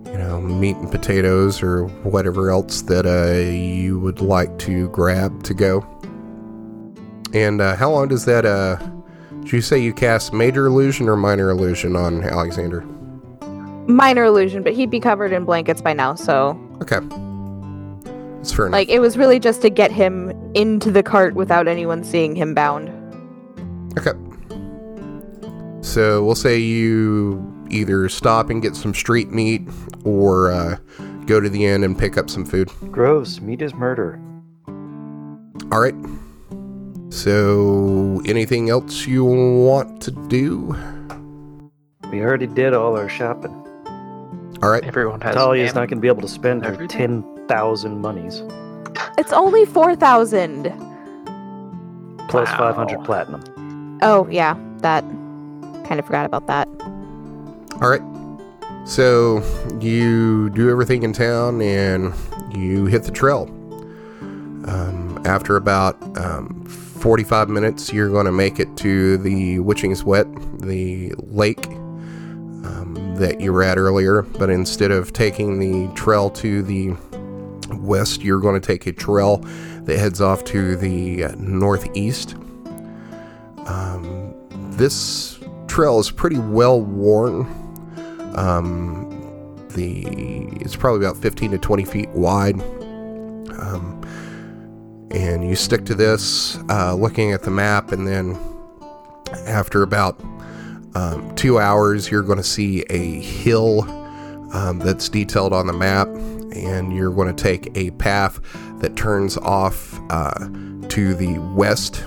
[0.05, 5.43] you know, meat and potatoes or whatever else that uh, you would like to grab
[5.43, 5.85] to go.
[7.33, 8.45] And uh, how long does that?
[8.45, 8.77] Uh,
[9.51, 12.83] did you say you cast major illusion or minor illusion on Alexander?
[13.85, 16.99] Minor illusion, but he'd be covered in blankets by now, so Okay,
[18.37, 18.71] that's fair enough.
[18.71, 22.53] like it was really just to get him into the cart without anyone seeing him
[22.53, 22.87] bound.
[23.99, 24.13] Okay.
[25.81, 29.67] So we'll say you either stop and get some street meat
[30.05, 30.77] or uh,
[31.25, 32.69] go to the inn and pick up some food.
[32.89, 33.41] Gross.
[33.41, 34.17] Meat is murder.
[35.73, 35.95] All right.
[37.11, 40.73] So, anything else you want to do?
[42.09, 43.51] We already did all our shopping.
[44.63, 44.81] All right.
[44.85, 45.35] Everyone has.
[45.35, 47.23] Talia's am- not going to be able to spend her Everything.
[47.23, 48.41] ten thousand monies
[49.17, 50.63] It's only four thousand.
[52.29, 52.57] plus Wow.
[52.57, 53.99] five hundred platinum.
[54.01, 55.03] Oh yeah, that
[55.85, 56.69] kind of forgot about that.
[57.81, 58.01] All right.
[58.85, 59.43] So
[59.81, 62.13] you do everything in town and
[62.55, 63.49] you hit the trail.
[64.65, 66.63] Um, after about um,
[67.01, 70.27] 45 minutes, you're going to make it to the Witching's Wet,
[70.61, 74.21] the lake um, that you were at earlier.
[74.21, 76.95] But instead of taking the trail to the
[77.73, 79.37] west, you're going to take a trail
[79.83, 82.35] that heads off to the northeast.
[83.65, 84.35] Um,
[84.71, 87.47] this trail is pretty well worn.
[88.35, 89.07] Um,
[89.69, 90.03] the
[90.61, 92.61] it's probably about 15 to 20 feet wide.
[93.59, 94.01] Um,
[95.13, 98.37] and you stick to this, uh, looking at the map, and then
[99.45, 100.19] after about
[100.95, 103.81] um, two hours, you're going to see a hill
[104.53, 108.39] um, that's detailed on the map, and you're going to take a path
[108.79, 110.47] that turns off uh,
[110.89, 112.03] to the west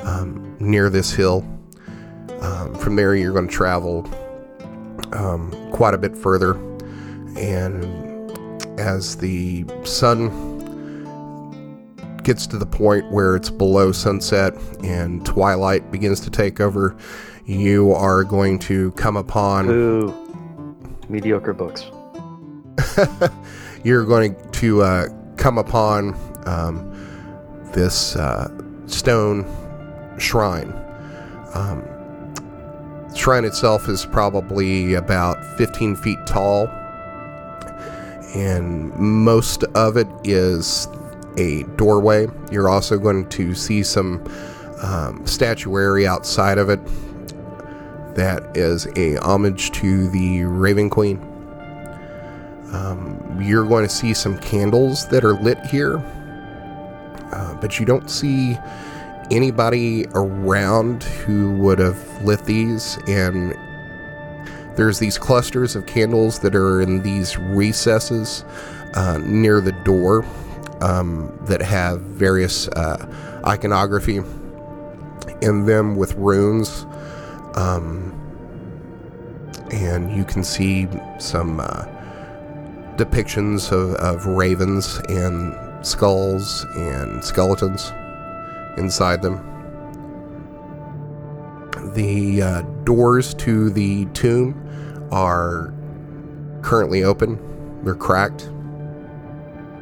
[0.00, 1.44] um, near this hill.
[2.40, 4.08] Um, from there, you're going to travel
[5.12, 6.52] um, quite a bit further,
[7.36, 7.84] and
[8.78, 10.47] as the sun
[12.28, 14.52] gets to the point where it's below sunset
[14.84, 16.94] and twilight begins to take over,
[17.46, 19.66] you are going to come upon.
[19.70, 20.12] Ooh,
[21.08, 21.86] mediocre books.
[23.82, 26.14] you're going to uh, come upon
[26.44, 26.92] um,
[27.72, 28.50] this uh,
[28.84, 29.46] stone
[30.18, 30.70] shrine.
[31.54, 31.82] Um,
[33.16, 36.66] shrine itself is probably about 15 feet tall,
[38.34, 40.88] and most of it is
[41.36, 42.26] a doorway.
[42.50, 44.24] You're also going to see some
[44.82, 46.80] um, statuary outside of it
[48.14, 51.18] that is a homage to the Raven Queen.
[52.72, 55.98] Um, you're going to see some candles that are lit here,
[57.32, 58.58] uh, but you don't see
[59.30, 62.98] anybody around who would have lit these.
[63.06, 63.54] And
[64.76, 68.44] there's these clusters of candles that are in these recesses
[68.94, 70.24] uh, near the door
[70.80, 74.20] um, that have various uh, iconography
[75.42, 76.86] in them with runes.
[77.54, 78.14] Um,
[79.72, 80.88] and you can see
[81.18, 81.84] some uh,
[82.96, 85.54] depictions of, of ravens and
[85.86, 87.92] skulls and skeletons
[88.76, 89.44] inside them.
[91.94, 95.72] The uh, doors to the tomb are
[96.62, 97.38] currently open,
[97.84, 98.50] they're cracked.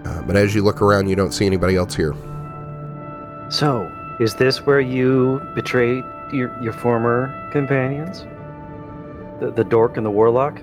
[0.06, 2.14] Uh, but as you look around, you don't see anybody else here.
[3.48, 3.90] So,
[4.20, 8.24] is this where you betrayed your, your former companions?
[9.40, 10.60] The, the dork and the warlock?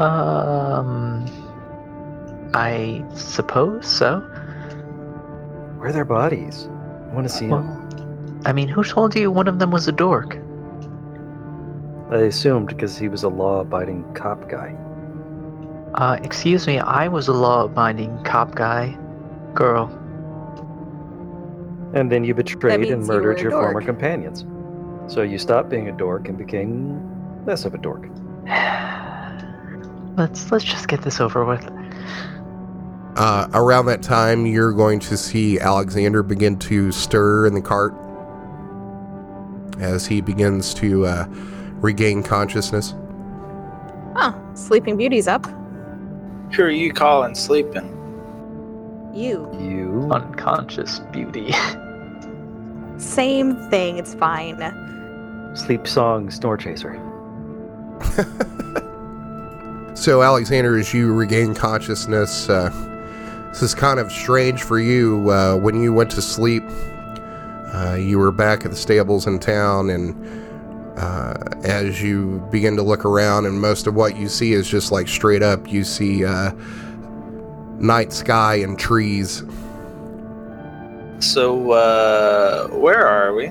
[0.00, 1.24] Um,
[2.52, 4.20] I suppose so.
[5.78, 6.68] Where are their bodies?
[7.10, 8.42] I want to see them.
[8.44, 10.36] I mean, who told you one of them was a dork?
[12.10, 14.76] I assumed because he was a law abiding cop guy.
[15.94, 18.98] Uh, excuse me, I was a law-abiding cop guy,
[19.54, 19.86] girl.
[21.94, 24.44] And then you betrayed and murdered a your former companions.
[25.06, 28.08] So you stopped being a dork and became less of a dork.
[30.16, 31.64] let's let's just get this over with.
[33.16, 37.94] Uh, around that time, you're going to see Alexander begin to stir in the cart
[39.78, 41.26] as he begins to uh,
[41.76, 42.94] regain consciousness.
[44.16, 45.46] Oh, Sleeping Beauty's up.
[46.56, 47.90] Who are you calling sleeping?
[49.14, 49.50] You.
[49.60, 51.52] You Unconscious beauty.
[52.98, 53.98] Same thing.
[53.98, 54.58] It's fine.
[55.56, 57.00] sleep song snore chaser.
[59.94, 62.68] So, Alexander, as you regain consciousness, uh,
[63.50, 65.30] this is kind of strange for you.
[65.30, 66.64] Uh, when you went to sleep,
[67.72, 70.12] uh, you were back at the stables in town, and
[70.96, 74.92] uh, as you begin to look around, and most of what you see is just
[74.92, 76.52] like straight up, you see uh,
[77.78, 79.42] night sky and trees.
[81.18, 83.46] So, uh, where are we?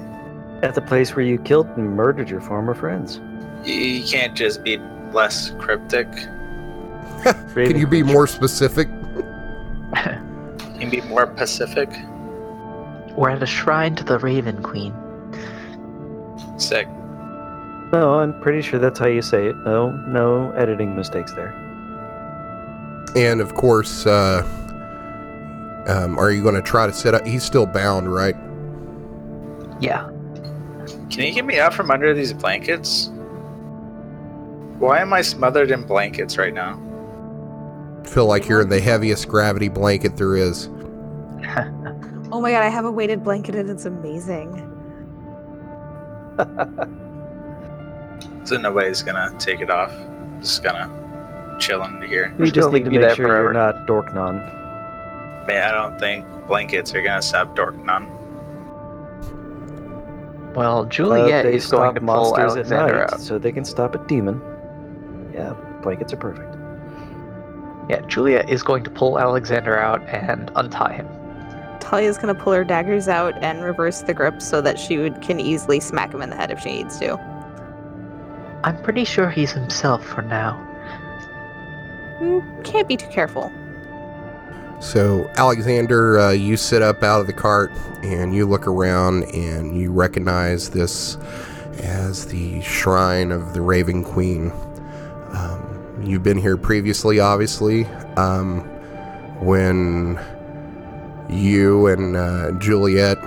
[0.62, 3.20] At the place where you killed and murdered your former friends.
[3.66, 4.78] You, you can't just be
[5.12, 6.08] less cryptic.
[7.54, 8.88] Can you be more specific?
[10.74, 11.88] You can be more pacific.
[13.16, 14.94] We're at a shrine to the Raven Queen.
[16.58, 16.90] Sick.
[17.94, 19.56] No, I'm pretty sure that's how you say it.
[19.58, 21.54] No, no editing mistakes there.
[23.16, 24.42] And of course, uh,
[25.88, 27.24] um, are you going to try to sit up?
[27.24, 28.36] He's still bound, right?
[29.80, 30.10] Yeah.
[31.12, 33.12] Can you get me out from under these blankets?
[34.80, 36.82] Why am I smothered in blankets right now?
[38.06, 40.68] Feel like you're in the heaviest gravity blanket there is.
[42.32, 44.50] Oh my god, I have a weighted blanket and it's amazing.
[48.46, 49.92] So nobody's gonna take it off.
[50.42, 50.90] Just gonna
[51.60, 52.34] chilling here.
[52.38, 53.54] We Just just need to leave you make there sure you're forever.
[53.54, 55.48] not Dorknon.
[55.48, 58.10] Man, I don't think blankets are gonna stop Dorknon.
[60.56, 63.20] Well, But Juliet they is going to pull monsters at Alexander night, out.
[63.22, 64.40] so they can stop a demon.
[65.34, 66.56] Yeah, blankets are perfect.
[67.90, 71.08] Yeah, Juliet is going to pull Alexander out and untie him.
[71.80, 75.40] Talia's gonna pull her daggers out and reverse the grip so that she would, can
[75.40, 77.18] easily smack him in the head if she needs to.
[78.64, 80.70] I'm pretty sure he's himself for now.
[82.20, 83.52] Mm, Can't be too careful.
[84.80, 87.72] So, Alexander, uh, you sit up out of the cart
[88.04, 91.18] and you look around and you recognize this
[91.80, 94.52] as the shrine of the Raven Queen.
[95.32, 97.86] Um, you've been here previously, obviously,
[98.18, 98.60] um,
[99.40, 100.20] when
[101.30, 103.18] you and uh, Juliet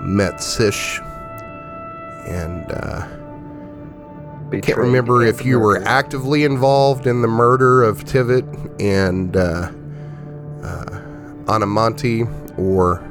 [0.00, 1.00] met Sish.
[2.28, 3.06] And uh,
[4.60, 8.44] can't remember if and you were actively involved in the murder of Tivit
[8.80, 9.70] and uh,
[10.66, 10.84] uh,
[11.46, 12.26] Anamonti,
[12.58, 13.06] or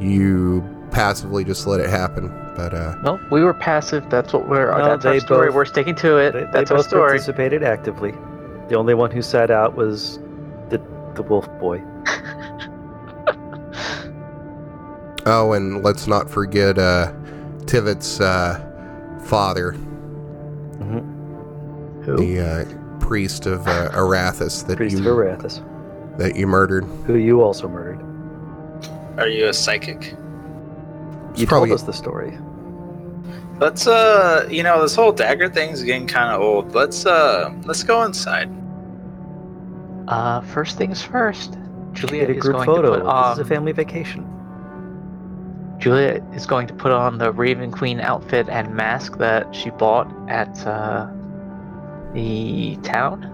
[0.00, 2.28] you passively just let it happen.
[2.56, 4.08] But uh, No, we were passive.
[4.08, 4.70] That's what we're.
[4.78, 5.48] No, that's our story.
[5.48, 6.32] both- we're sticking to it.
[6.32, 7.08] They, they that's our both story.
[7.10, 8.12] participated actively.
[8.68, 10.18] The only one who sat out was
[10.70, 10.80] the
[11.14, 11.82] the wolf boy.
[15.26, 17.12] oh, and let's not forget uh,
[17.66, 18.58] Tivit's uh,
[19.24, 19.76] father,
[22.06, 22.16] Who?
[22.16, 26.84] the uh, priest of uh, Erathis that Priest of you Erathis, that you murdered.
[27.06, 28.00] who you also murdered.
[29.18, 30.14] Are you a psychic?
[31.30, 32.38] It's You probably told us the story.
[33.58, 36.74] Let's uh, you know, this whole dagger thing's getting kind of old.
[36.74, 38.50] Let's uh, let's go inside.
[40.08, 41.58] Uh, first things first.
[41.92, 42.92] Juliet Get a is group going photo.
[42.92, 43.36] to put on.
[43.36, 44.24] This is a family vacation.
[45.78, 50.06] Juliet is going to put on the Raven Queen outfit and mask that she bought
[50.28, 51.06] at uh,
[52.12, 53.32] the town.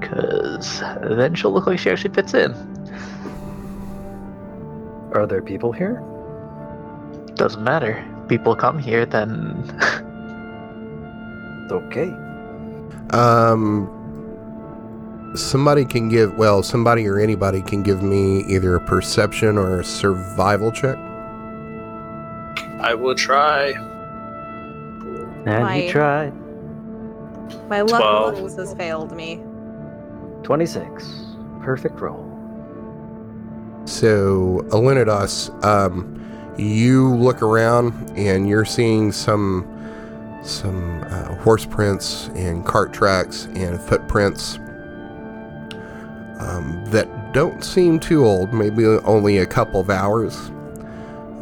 [0.00, 2.52] Because then she'll look like she actually fits in.
[5.14, 6.02] Are there people here?
[7.34, 8.04] Doesn't matter.
[8.28, 9.64] People come here, then.
[11.70, 12.10] Okay.
[13.10, 13.90] Um,
[15.34, 19.84] somebody can give well, somebody or anybody can give me either a perception or a
[19.84, 20.96] survival check.
[22.80, 23.72] I will try.
[25.44, 26.32] And My- you tried.
[27.68, 28.38] My luck Twelve.
[28.38, 29.42] rolls has failed me.
[30.42, 31.26] 26.
[31.60, 32.24] Perfect roll.
[33.84, 36.14] So, Alunidas, um,
[36.58, 39.74] you look around and you're seeing some
[40.42, 44.56] some uh, horse prints and cart tracks and footprints
[46.38, 50.36] um, that don't seem too old, maybe only a couple of hours.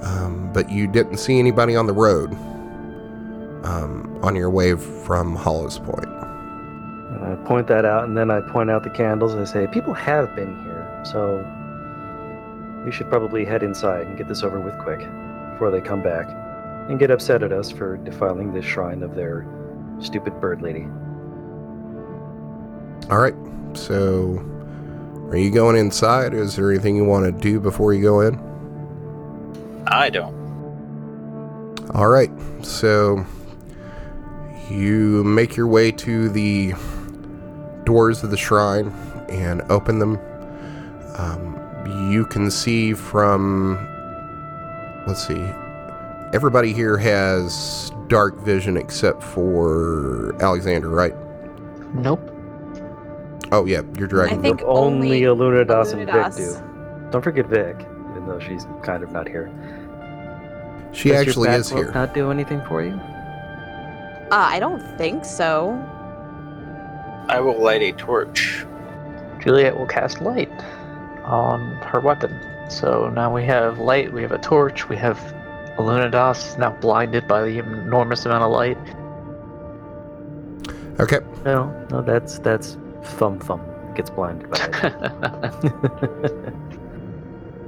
[0.02, 2.32] Um, but you didn't see anybody on the road
[3.64, 6.08] um, on your way from Hollows Point.
[7.22, 9.32] I point that out, and then I point out the candles.
[9.32, 11.44] And I say, people have been here, so
[12.84, 15.00] we should probably head inside and get this over with quick
[15.52, 16.28] before they come back
[16.88, 19.46] and get upset at us for defiling the shrine of their
[20.00, 20.86] stupid bird lady.
[23.10, 23.34] All right.
[23.74, 24.44] So,
[25.30, 26.34] are you going inside?
[26.34, 28.38] Is there anything you want to do before you go in?
[29.86, 30.34] I don't.
[31.94, 32.30] All right.
[32.62, 33.24] So,
[34.70, 36.74] you make your way to the
[37.84, 38.88] doors of the shrine
[39.28, 40.18] and open them.
[41.16, 43.76] Um, you can see from.
[45.06, 45.40] Let's see.
[46.34, 51.14] Everybody here has dark vision except for Alexander, right?
[51.94, 52.32] Nope.
[53.52, 54.40] Oh, yeah, you're dragging.
[54.40, 57.10] I think only only Alunadas and Vic do.
[57.12, 57.76] Don't forget Vic,
[58.10, 59.48] even though she's kind of not here.
[60.92, 61.92] she Does your actually bat is here.
[61.92, 63.00] Not do anything for you?
[64.30, 65.72] Uh, I don't think so.
[67.28, 68.64] I will light a torch.
[69.40, 70.50] Juliet will cast light
[71.24, 72.40] on her weapon.
[72.68, 75.18] So now we have light, we have a torch, we have
[75.78, 78.78] Alunadas now blinded by the enormous amount of light.
[80.98, 81.20] Okay.
[81.44, 83.60] No, no, that's that's thumb thumb
[83.94, 84.58] gets blinded by
[86.22, 86.42] it.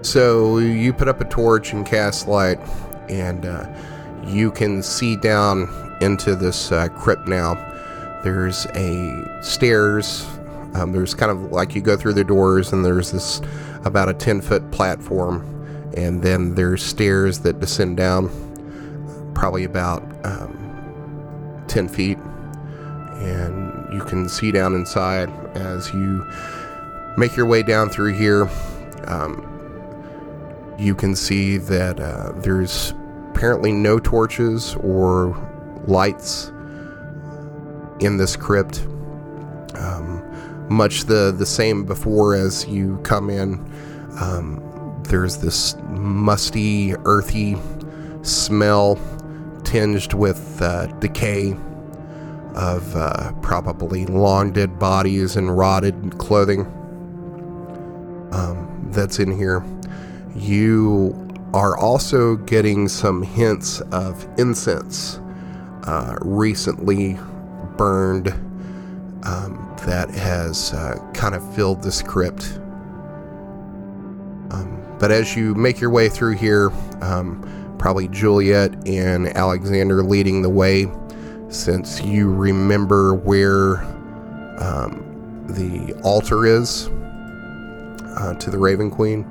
[0.02, 2.60] So you put up a torch and cast light,
[3.08, 3.66] and uh,
[4.24, 5.66] you can see down
[6.00, 7.54] into this uh, crypt now.
[8.22, 10.26] There's a stairs.
[10.74, 13.40] Um, there's kind of like you go through the doors, and there's this
[13.84, 15.42] about a 10 foot platform,
[15.96, 18.28] and then there's stairs that descend down,
[19.34, 22.18] probably about um, 10 feet.
[22.18, 26.26] And you can see down inside as you
[27.16, 28.48] make your way down through here.
[29.06, 29.44] Um,
[30.78, 32.94] you can see that uh, there's
[33.30, 35.36] apparently no torches or
[35.86, 36.52] lights
[38.00, 38.86] in this crypt.
[39.74, 40.24] Um,
[40.68, 43.54] much the, the same before as you come in.
[44.20, 44.64] Um,
[45.08, 47.56] there's this musty, earthy
[48.22, 48.98] smell
[49.64, 51.56] tinged with uh, decay
[52.54, 56.60] of uh, probably long dead bodies and rotted clothing
[58.32, 59.64] um, that's in here.
[60.34, 65.20] You are also getting some hints of incense
[65.88, 67.18] uh, recently
[67.78, 68.28] burned
[69.24, 72.58] um, that has uh, kind of filled the crypt.
[74.50, 76.70] Um, but as you make your way through here,
[77.00, 80.88] um, probably Juliet and Alexander leading the way,
[81.48, 83.78] since you remember where
[84.60, 86.88] um, the altar is
[88.18, 89.24] uh, to the Raven Queen.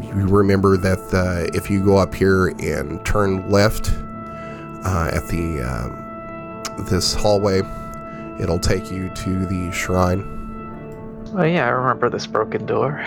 [0.00, 3.90] You remember that uh, if you go up here and turn left
[4.84, 7.62] uh, at the uh, this hallway,
[8.40, 10.22] it'll take you to the shrine.
[11.36, 12.98] Oh yeah, I remember this broken door.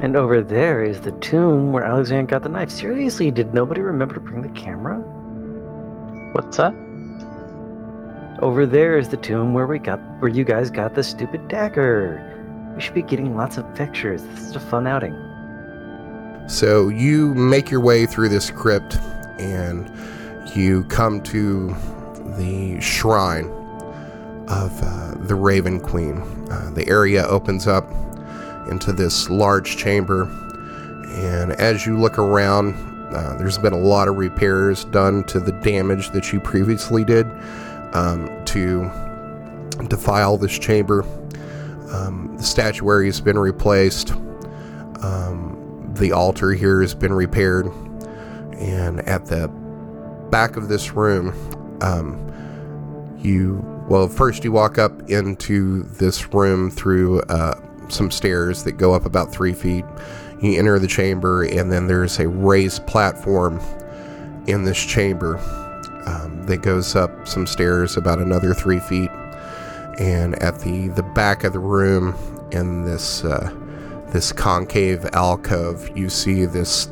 [0.00, 2.70] And over there is the tomb where Alexander got the knife.
[2.70, 4.98] Seriously, did nobody remember to bring the camera?
[6.32, 6.72] What's that?
[8.40, 12.24] Over there is the tomb where we got where you guys got the stupid dagger.
[12.76, 14.22] We should be getting lots of pictures.
[14.22, 15.16] This is a fun outing.
[16.48, 18.96] So you make your way through this crypt
[19.40, 19.90] and
[20.56, 21.68] you come to
[22.36, 23.46] the shrine
[24.48, 26.18] of uh, the Raven Queen.
[26.50, 27.90] Uh, the area opens up
[28.70, 30.24] into this large chamber,
[31.16, 32.74] and as you look around,
[33.14, 37.26] uh, there's been a lot of repairs done to the damage that you previously did
[37.92, 38.90] um, to
[39.88, 41.02] defile this chamber.
[41.90, 44.12] Um, the statuary has been replaced.
[45.02, 47.66] Um, the altar here has been repaired.
[48.58, 49.48] And at the
[50.30, 51.34] back of this room,
[51.80, 52.24] um,
[53.18, 58.94] you, well, first you walk up into this room through uh, some stairs that go
[58.94, 59.84] up about three feet.
[60.42, 63.60] You enter the chamber, and then there's a raised platform
[64.46, 65.38] in this chamber
[66.06, 69.10] um, that goes up some stairs about another three feet
[69.98, 72.14] and at the the back of the room
[72.52, 73.52] in this uh,
[74.10, 76.88] this concave alcove, you see this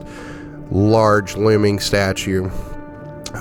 [0.71, 2.51] large looming statue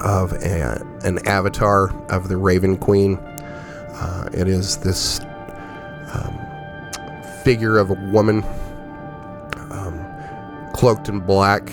[0.03, 3.17] of a, an avatar of the Raven Queen.
[3.17, 5.19] Uh, it is this
[6.13, 6.39] um,
[7.43, 8.43] figure of a woman
[9.71, 10.05] um,
[10.73, 11.71] cloaked in black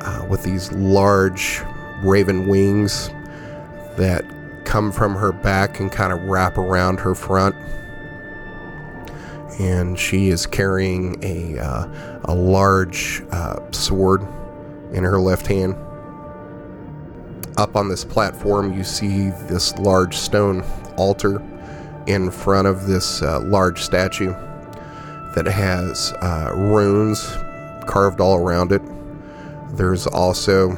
[0.00, 1.60] uh, with these large
[2.02, 3.10] raven wings
[3.96, 4.24] that
[4.64, 7.54] come from her back and kind of wrap around her front.
[9.60, 14.22] And she is carrying a, uh, a large uh, sword
[14.92, 15.76] in her left hand.
[17.56, 20.64] Up on this platform, you see this large stone
[20.96, 21.42] altar
[22.06, 24.32] in front of this uh, large statue
[25.34, 27.36] that has uh, runes
[27.86, 28.82] carved all around it.
[29.76, 30.70] There's also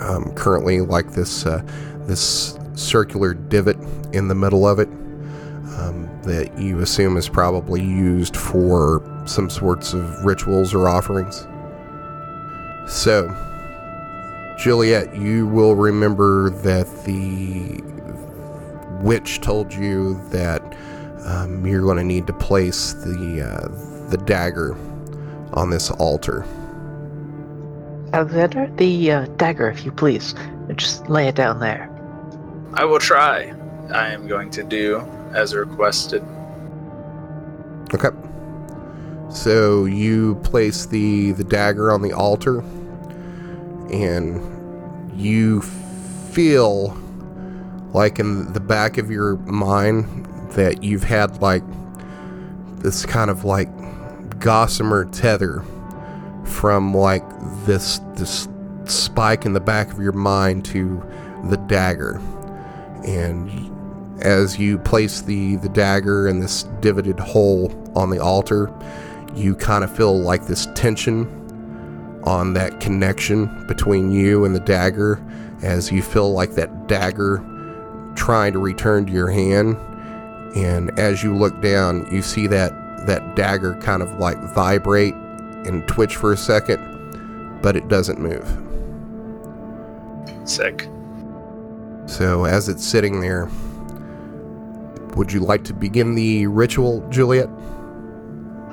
[0.00, 1.62] um, currently like this uh,
[2.06, 3.76] this circular divot
[4.12, 4.88] in the middle of it
[5.78, 11.46] um, that you assume is probably used for some sorts of rituals or offerings.
[12.88, 13.28] So,
[14.58, 17.80] Juliet, you will remember that the
[19.04, 20.60] witch told you that
[21.24, 24.76] um, you're going to need to place the uh, the dagger
[25.52, 26.44] on this altar.
[28.12, 30.34] Alexander, the uh, dagger, if you please.
[30.74, 31.88] Just lay it down there.
[32.74, 33.54] I will try.
[33.92, 34.98] I am going to do
[35.32, 36.22] as requested.
[37.94, 38.08] Okay.
[39.30, 42.62] So you place the the dagger on the altar,
[43.90, 45.62] and you
[46.32, 46.96] feel
[47.92, 51.62] like in the back of your mind that you've had like
[52.76, 53.68] this kind of like
[54.38, 55.64] gossamer tether
[56.44, 57.24] from like
[57.64, 58.48] this this
[58.84, 61.02] spike in the back of your mind to
[61.50, 62.20] the dagger.
[63.04, 63.50] And
[64.22, 68.72] as you place the the dagger in this divoted hole on the altar
[69.34, 71.37] you kind of feel like this tension
[72.24, 75.22] on that connection between you and the dagger
[75.62, 77.44] as you feel like that dagger
[78.16, 79.76] trying to return to your hand
[80.56, 82.72] and as you look down you see that
[83.06, 86.78] that dagger kind of like vibrate and twitch for a second
[87.62, 88.46] but it doesn't move
[90.48, 90.88] Sick.
[92.06, 93.48] so as it's sitting there
[95.16, 97.48] would you like to begin the ritual juliet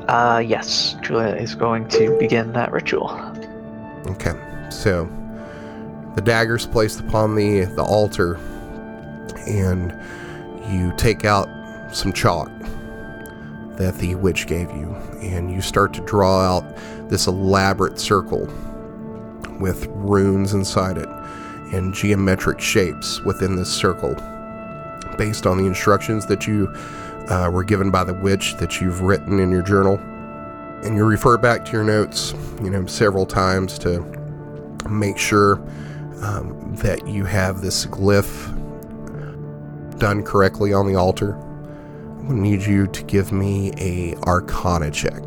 [0.07, 3.09] Uh, yes, juliet is going to begin that ritual.
[4.07, 4.35] Okay,
[4.69, 5.09] so
[6.15, 8.35] the dagger's placed upon the, the altar,
[9.47, 9.93] and
[10.71, 11.49] you take out
[11.91, 12.49] some chalk
[13.77, 16.63] that the witch gave you, and you start to draw out
[17.09, 18.47] this elaborate circle
[19.59, 21.09] with runes inside it
[21.73, 24.13] and geometric shapes within this circle
[25.17, 26.67] based on the instructions that you
[27.29, 29.99] uh, were given by the witch that you've written in your journal.
[30.85, 34.01] And you refer back to your notes, you know, several times to
[34.87, 35.55] make sure
[36.21, 38.51] um, that you have this glyph
[39.97, 41.35] done correctly on the altar.
[42.29, 45.23] I need you to give me a Arcana check.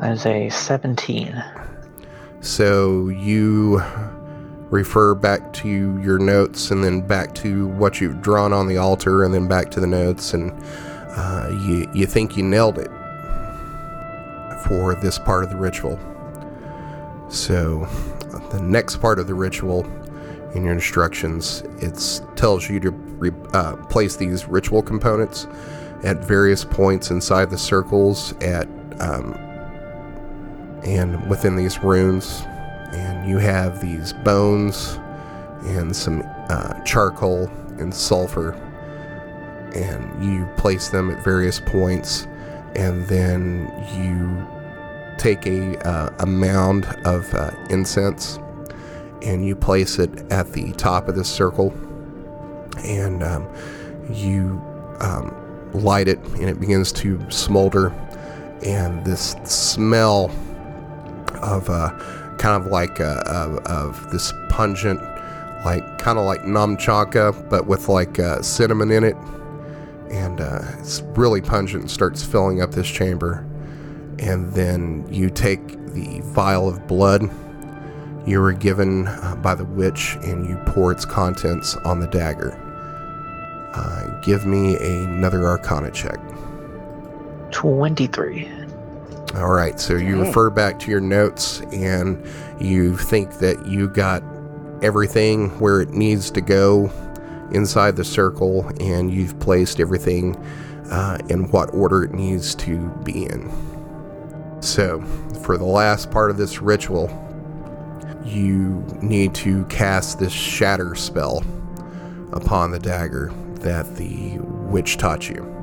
[0.00, 1.44] That is a 17.
[2.40, 3.82] So you
[4.70, 9.24] refer back to your notes and then back to what you've drawn on the altar
[9.24, 10.52] and then back to the notes and
[11.10, 12.90] uh, you, you think you nailed it
[14.66, 15.98] for this part of the ritual.
[17.28, 17.86] So
[18.50, 19.84] the next part of the ritual
[20.54, 25.46] in your instructions it tells you to re, uh, place these ritual components
[26.04, 28.66] at various points inside the circles at
[29.00, 29.34] um,
[30.84, 32.42] and within these runes
[32.92, 34.98] and you have these bones
[35.66, 37.46] and some uh, charcoal
[37.78, 38.52] and sulfur
[39.74, 42.26] and you place them at various points
[42.78, 43.66] and then
[43.98, 44.46] you
[45.18, 48.38] take a, uh, a mound of uh, incense
[49.20, 51.72] and you place it at the top of this circle
[52.84, 53.48] and um,
[54.12, 54.62] you
[55.00, 55.34] um,
[55.74, 57.88] light it and it begins to smolder
[58.64, 60.30] and this smell
[61.42, 61.90] of uh,
[62.38, 65.00] kind of like uh, of, of this pungent
[65.64, 69.16] like kind of like nag champa but with like uh, cinnamon in it
[70.10, 73.46] and uh, it's really pungent and starts filling up this chamber
[74.18, 77.30] and then you take the vial of blood
[78.28, 82.52] you were given uh, by the witch and you pour its contents on the dagger.
[83.74, 86.18] Uh, give me another arcana check.
[87.52, 88.50] 23.
[89.34, 92.22] All right, so you refer back to your notes and
[92.60, 94.22] you think that you got
[94.82, 96.90] everything where it needs to go
[97.52, 100.36] inside the circle and you've placed everything
[100.90, 103.50] uh, in what order it needs to be in.
[104.60, 105.00] So,
[105.42, 107.08] for the last part of this ritual,
[108.24, 111.44] you need to cast this shatter spell
[112.32, 115.54] upon the dagger that the witch taught you.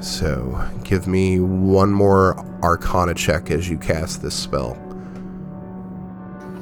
[0.00, 4.76] So, give me one more arcana check as you cast this spell.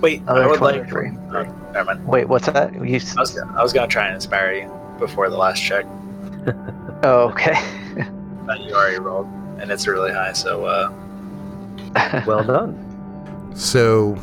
[0.01, 0.89] Wait, I Another would like.
[0.89, 1.11] 23.
[1.33, 2.07] Oh, never mind.
[2.07, 2.75] Wait, what's that?
[2.75, 5.85] You, s- I was, I was gonna try and inspire you before the last check,
[7.03, 7.55] oh, okay.
[8.47, 9.27] but you already rolled,
[9.61, 10.33] and it's really high.
[10.33, 13.53] So uh, Well done.
[13.57, 14.17] So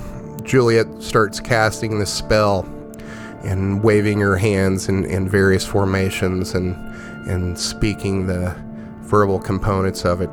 [0.43, 2.65] Juliet starts casting this spell
[3.43, 6.75] and waving her hands in, in various formations and
[7.29, 8.53] and speaking the
[9.01, 10.29] verbal components of it.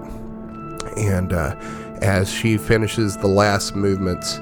[0.97, 1.55] And uh,
[2.03, 4.41] as she finishes the last movements,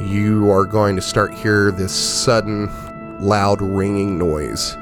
[0.00, 2.70] you are going to start hear this sudden,
[3.20, 4.74] loud ringing noise,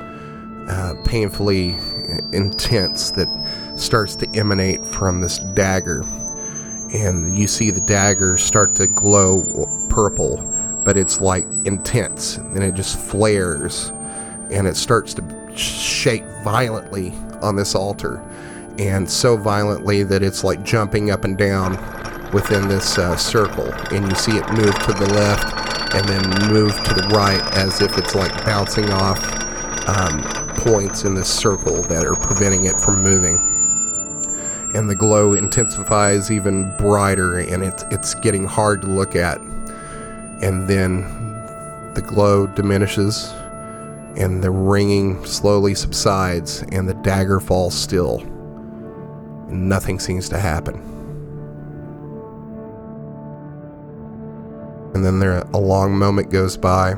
[0.69, 1.77] uh, painfully
[2.33, 3.29] intense that
[3.77, 6.05] starts to emanate from this dagger.
[6.95, 10.37] And you see the dagger start to glow purple,
[10.85, 13.91] but it's like intense, and it just flares,
[14.51, 17.13] and it starts to shake violently
[17.43, 18.23] on this altar,
[18.79, 21.75] and so violently that it's like jumping up and down
[22.33, 26.73] within this uh, circle, and you see it move to the left and then move
[26.85, 29.19] to the right as if it's like bouncing off
[29.89, 30.23] um,
[30.57, 33.37] points in this circle that are preventing it from moving.
[34.75, 39.41] And the glow intensifies even brighter and it's it's getting hard to look at.
[39.41, 41.03] And then
[41.95, 43.33] the glow diminishes
[44.17, 48.21] and the ringing slowly subsides and the dagger falls still.
[49.49, 50.96] And nothing seems to happen
[54.97, 56.93] and then there a long moment goes by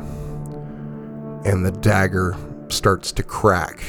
[1.44, 2.36] and the dagger
[2.68, 3.82] starts to crack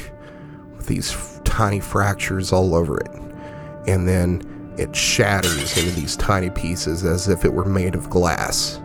[0.76, 3.10] with these f- tiny fractures all over it
[3.86, 8.80] and then it shatters into these tiny pieces as if it were made of glass.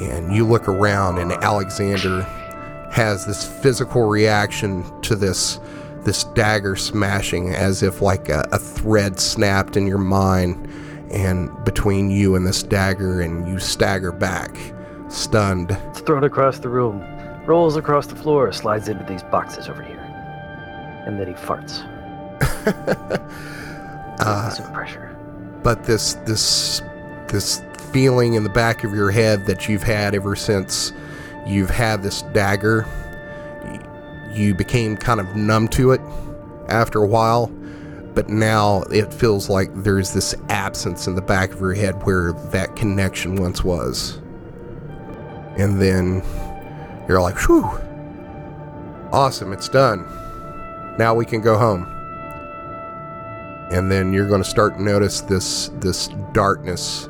[0.00, 2.22] And you look around, and Alexander
[2.92, 5.58] has this physical reaction to this
[6.02, 10.68] this dagger smashing, as if like a, a thread snapped in your mind,
[11.10, 14.56] and between you and this dagger, and you stagger back,
[15.08, 15.70] stunned.
[15.90, 17.02] It's thrown across the room,
[17.46, 19.98] rolls across the floor, slides into these boxes over here.
[21.06, 21.86] And then he farts.
[24.22, 25.16] Uh, Some pressure.
[25.62, 26.82] but this this
[27.28, 30.92] this feeling in the back of your head that you've had ever since
[31.46, 32.84] you've had this dagger.
[34.30, 36.02] You became kind of numb to it
[36.68, 37.50] after a while,
[38.20, 42.32] but now it feels like there's this absence in the back of your head where
[42.50, 44.18] that connection once was.
[45.56, 46.22] And then
[47.08, 47.64] you're like, whew,
[49.10, 50.04] awesome, it's done.
[50.98, 51.86] Now we can go home.
[53.72, 57.08] And then you're going to start to notice this this darkness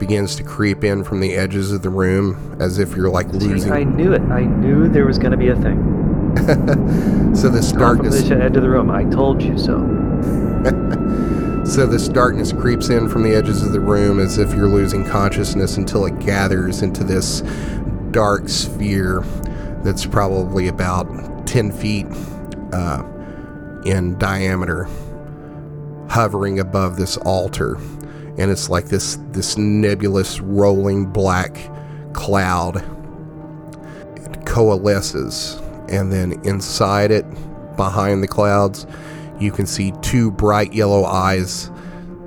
[0.00, 3.38] begins to creep in from the edges of the room as if you're like See,
[3.38, 3.70] losing.
[3.70, 4.22] I knew it.
[4.22, 5.78] I knew there was going to be a thing.
[7.36, 8.90] so this Come from darkness the edge of the room.
[8.90, 9.91] I told you so.
[11.72, 15.06] So this darkness creeps in from the edges of the room as if you're losing
[15.06, 17.42] consciousness until it gathers into this
[18.10, 19.24] dark sphere
[19.82, 22.06] that's probably about 10 feet
[22.74, 23.02] uh,
[23.86, 24.86] in diameter,
[26.10, 27.76] hovering above this altar.
[28.36, 31.56] And it's like this, this nebulous rolling black
[32.12, 32.84] cloud.
[34.16, 35.58] It coalesces,
[35.88, 37.24] and then inside it,
[37.78, 38.86] behind the clouds,
[39.42, 41.70] you can see two bright yellow eyes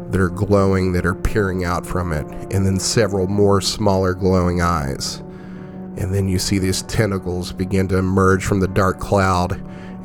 [0.10, 4.62] that are glowing that are peering out from it, and then several more smaller glowing
[4.62, 5.18] eyes.
[5.98, 9.54] And then you see these tentacles begin to emerge from the dark cloud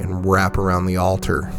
[0.01, 1.53] and wrap around the altar.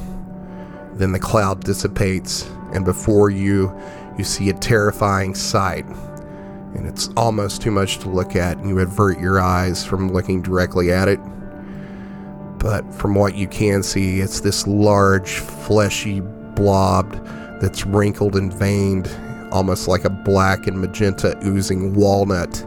[0.93, 3.77] Then the cloud dissipates, and before you,
[4.17, 5.85] you see a terrifying sight.
[6.75, 10.41] And it's almost too much to look at, and you avert your eyes from looking
[10.41, 11.19] directly at it
[12.61, 17.11] but from what you can see, it's this large, fleshy blob
[17.59, 19.09] that's wrinkled and veined,
[19.51, 22.61] almost like a black and magenta oozing walnut.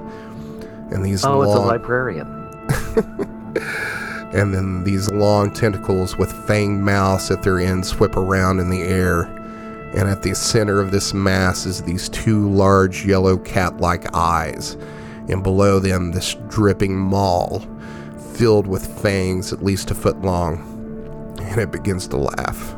[0.90, 2.26] And these Oh, it's a librarian.
[4.34, 8.82] and then these long tentacles with fanged mouths at their ends whip around in the
[8.82, 9.22] air.
[9.94, 14.76] And at the center of this mass is these two large yellow cat-like eyes,
[15.28, 17.60] and below them this dripping maw
[18.34, 20.58] filled with fangs at least a foot long.
[21.40, 22.74] And it begins to laugh.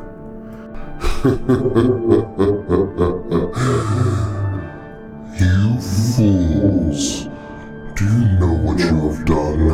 [5.39, 7.27] You fools!
[7.95, 9.67] Do you know what you have done?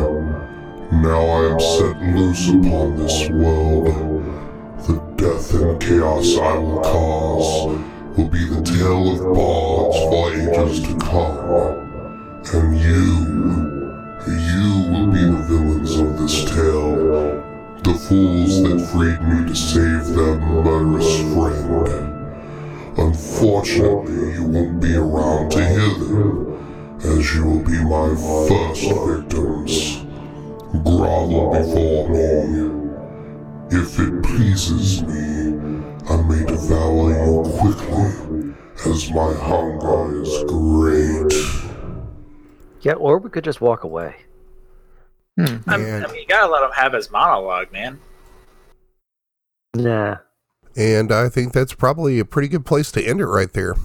[1.02, 3.88] Now I am set loose upon this world.
[4.86, 7.78] The death and chaos I will cause
[8.18, 11.80] will be the tale of bards for ages to come.
[12.54, 13.73] And you,
[14.28, 16.96] you will be the villains of this tale.
[17.84, 22.14] The fools that freed me to save their murderous friend.
[22.98, 28.16] Unfortunately, you won't be around to hear them, as you will be my
[28.48, 30.06] first victims.
[30.86, 32.84] Grovel before me.
[33.72, 35.58] If it pleases me,
[36.10, 38.54] I may devour you quickly,
[38.86, 41.63] as my hunger is great.
[42.84, 44.16] Yeah, or we could just walk away.
[45.38, 45.46] Hmm.
[45.68, 48.00] I'm- And- I mean, you gotta let him have his monologue, man.
[49.74, 50.18] Nah.
[50.76, 53.76] And I think that's probably a pretty good place to end it right there.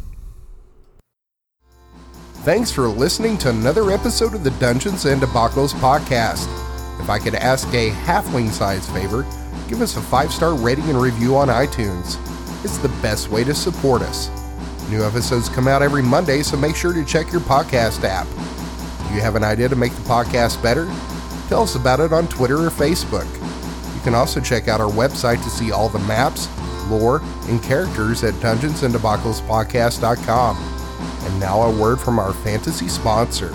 [2.44, 6.46] Thanks for listening to another episode of the Dungeons and Debacles podcast.
[7.00, 9.24] If I could ask a halfling size favor,
[9.68, 12.16] give us a five star rating and review on iTunes.
[12.64, 14.30] It's the best way to support us.
[14.90, 18.26] New episodes come out every Monday, so make sure to check your podcast app.
[19.12, 20.86] You have an idea to make the podcast better?
[21.48, 23.26] Tell us about it on Twitter or Facebook.
[23.94, 26.48] You can also check out our website to see all the maps,
[26.88, 30.56] lore, and characters at dungeonsanddebaclespodcast.com.
[31.24, 33.54] And now a word from our fantasy sponsor.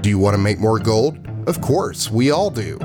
[0.00, 1.18] Do you want to make more gold?
[1.46, 2.78] Of course, we all do.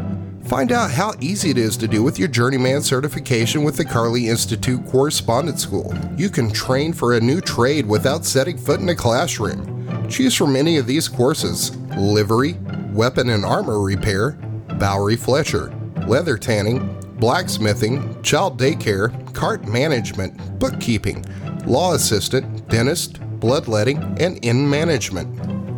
[0.45, 4.29] Find out how easy it is to do with your Journeyman certification with the Carly
[4.29, 5.93] Institute Correspondence School.
[6.15, 9.76] You can train for a new trade without setting foot in a classroom.
[10.09, 12.53] Choose from any of these courses livery,
[12.93, 14.31] weapon and armor repair,
[14.79, 15.73] Bowyer Fletcher,
[16.07, 21.25] leather tanning, blacksmithing, child daycare, cart management, bookkeeping,
[21.65, 25.27] law assistant, dentist, bloodletting, and inn management.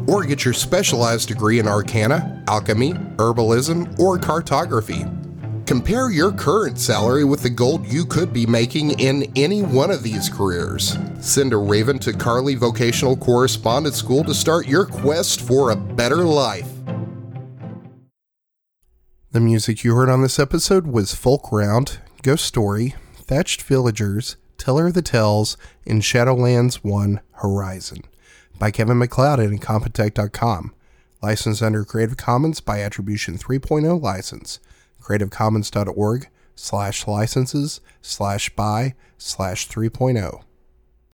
[0.08, 5.06] Or get your specialized degree in arcana, alchemy, herbalism, or cartography.
[5.70, 10.02] Compare your current salary with the gold you could be making in any one of
[10.02, 10.98] these careers.
[11.20, 16.24] Send a raven to Carly Vocational Correspondence School to start your quest for a better
[16.24, 16.68] life.
[19.30, 24.88] The music you heard on this episode was Folk Round, Ghost Story, Thatched Villagers, Teller
[24.88, 25.56] of the Tales,
[25.86, 28.02] and Shadowlands 1 Horizon
[28.58, 30.74] by Kevin MacLeod at Incompetech.com.
[31.22, 34.60] Licensed under Creative Commons by Attribution 3.0 license.
[35.02, 39.74] CreativeCommons.org slash licenses slash by slash oh.
[39.74, 40.44] 3.0.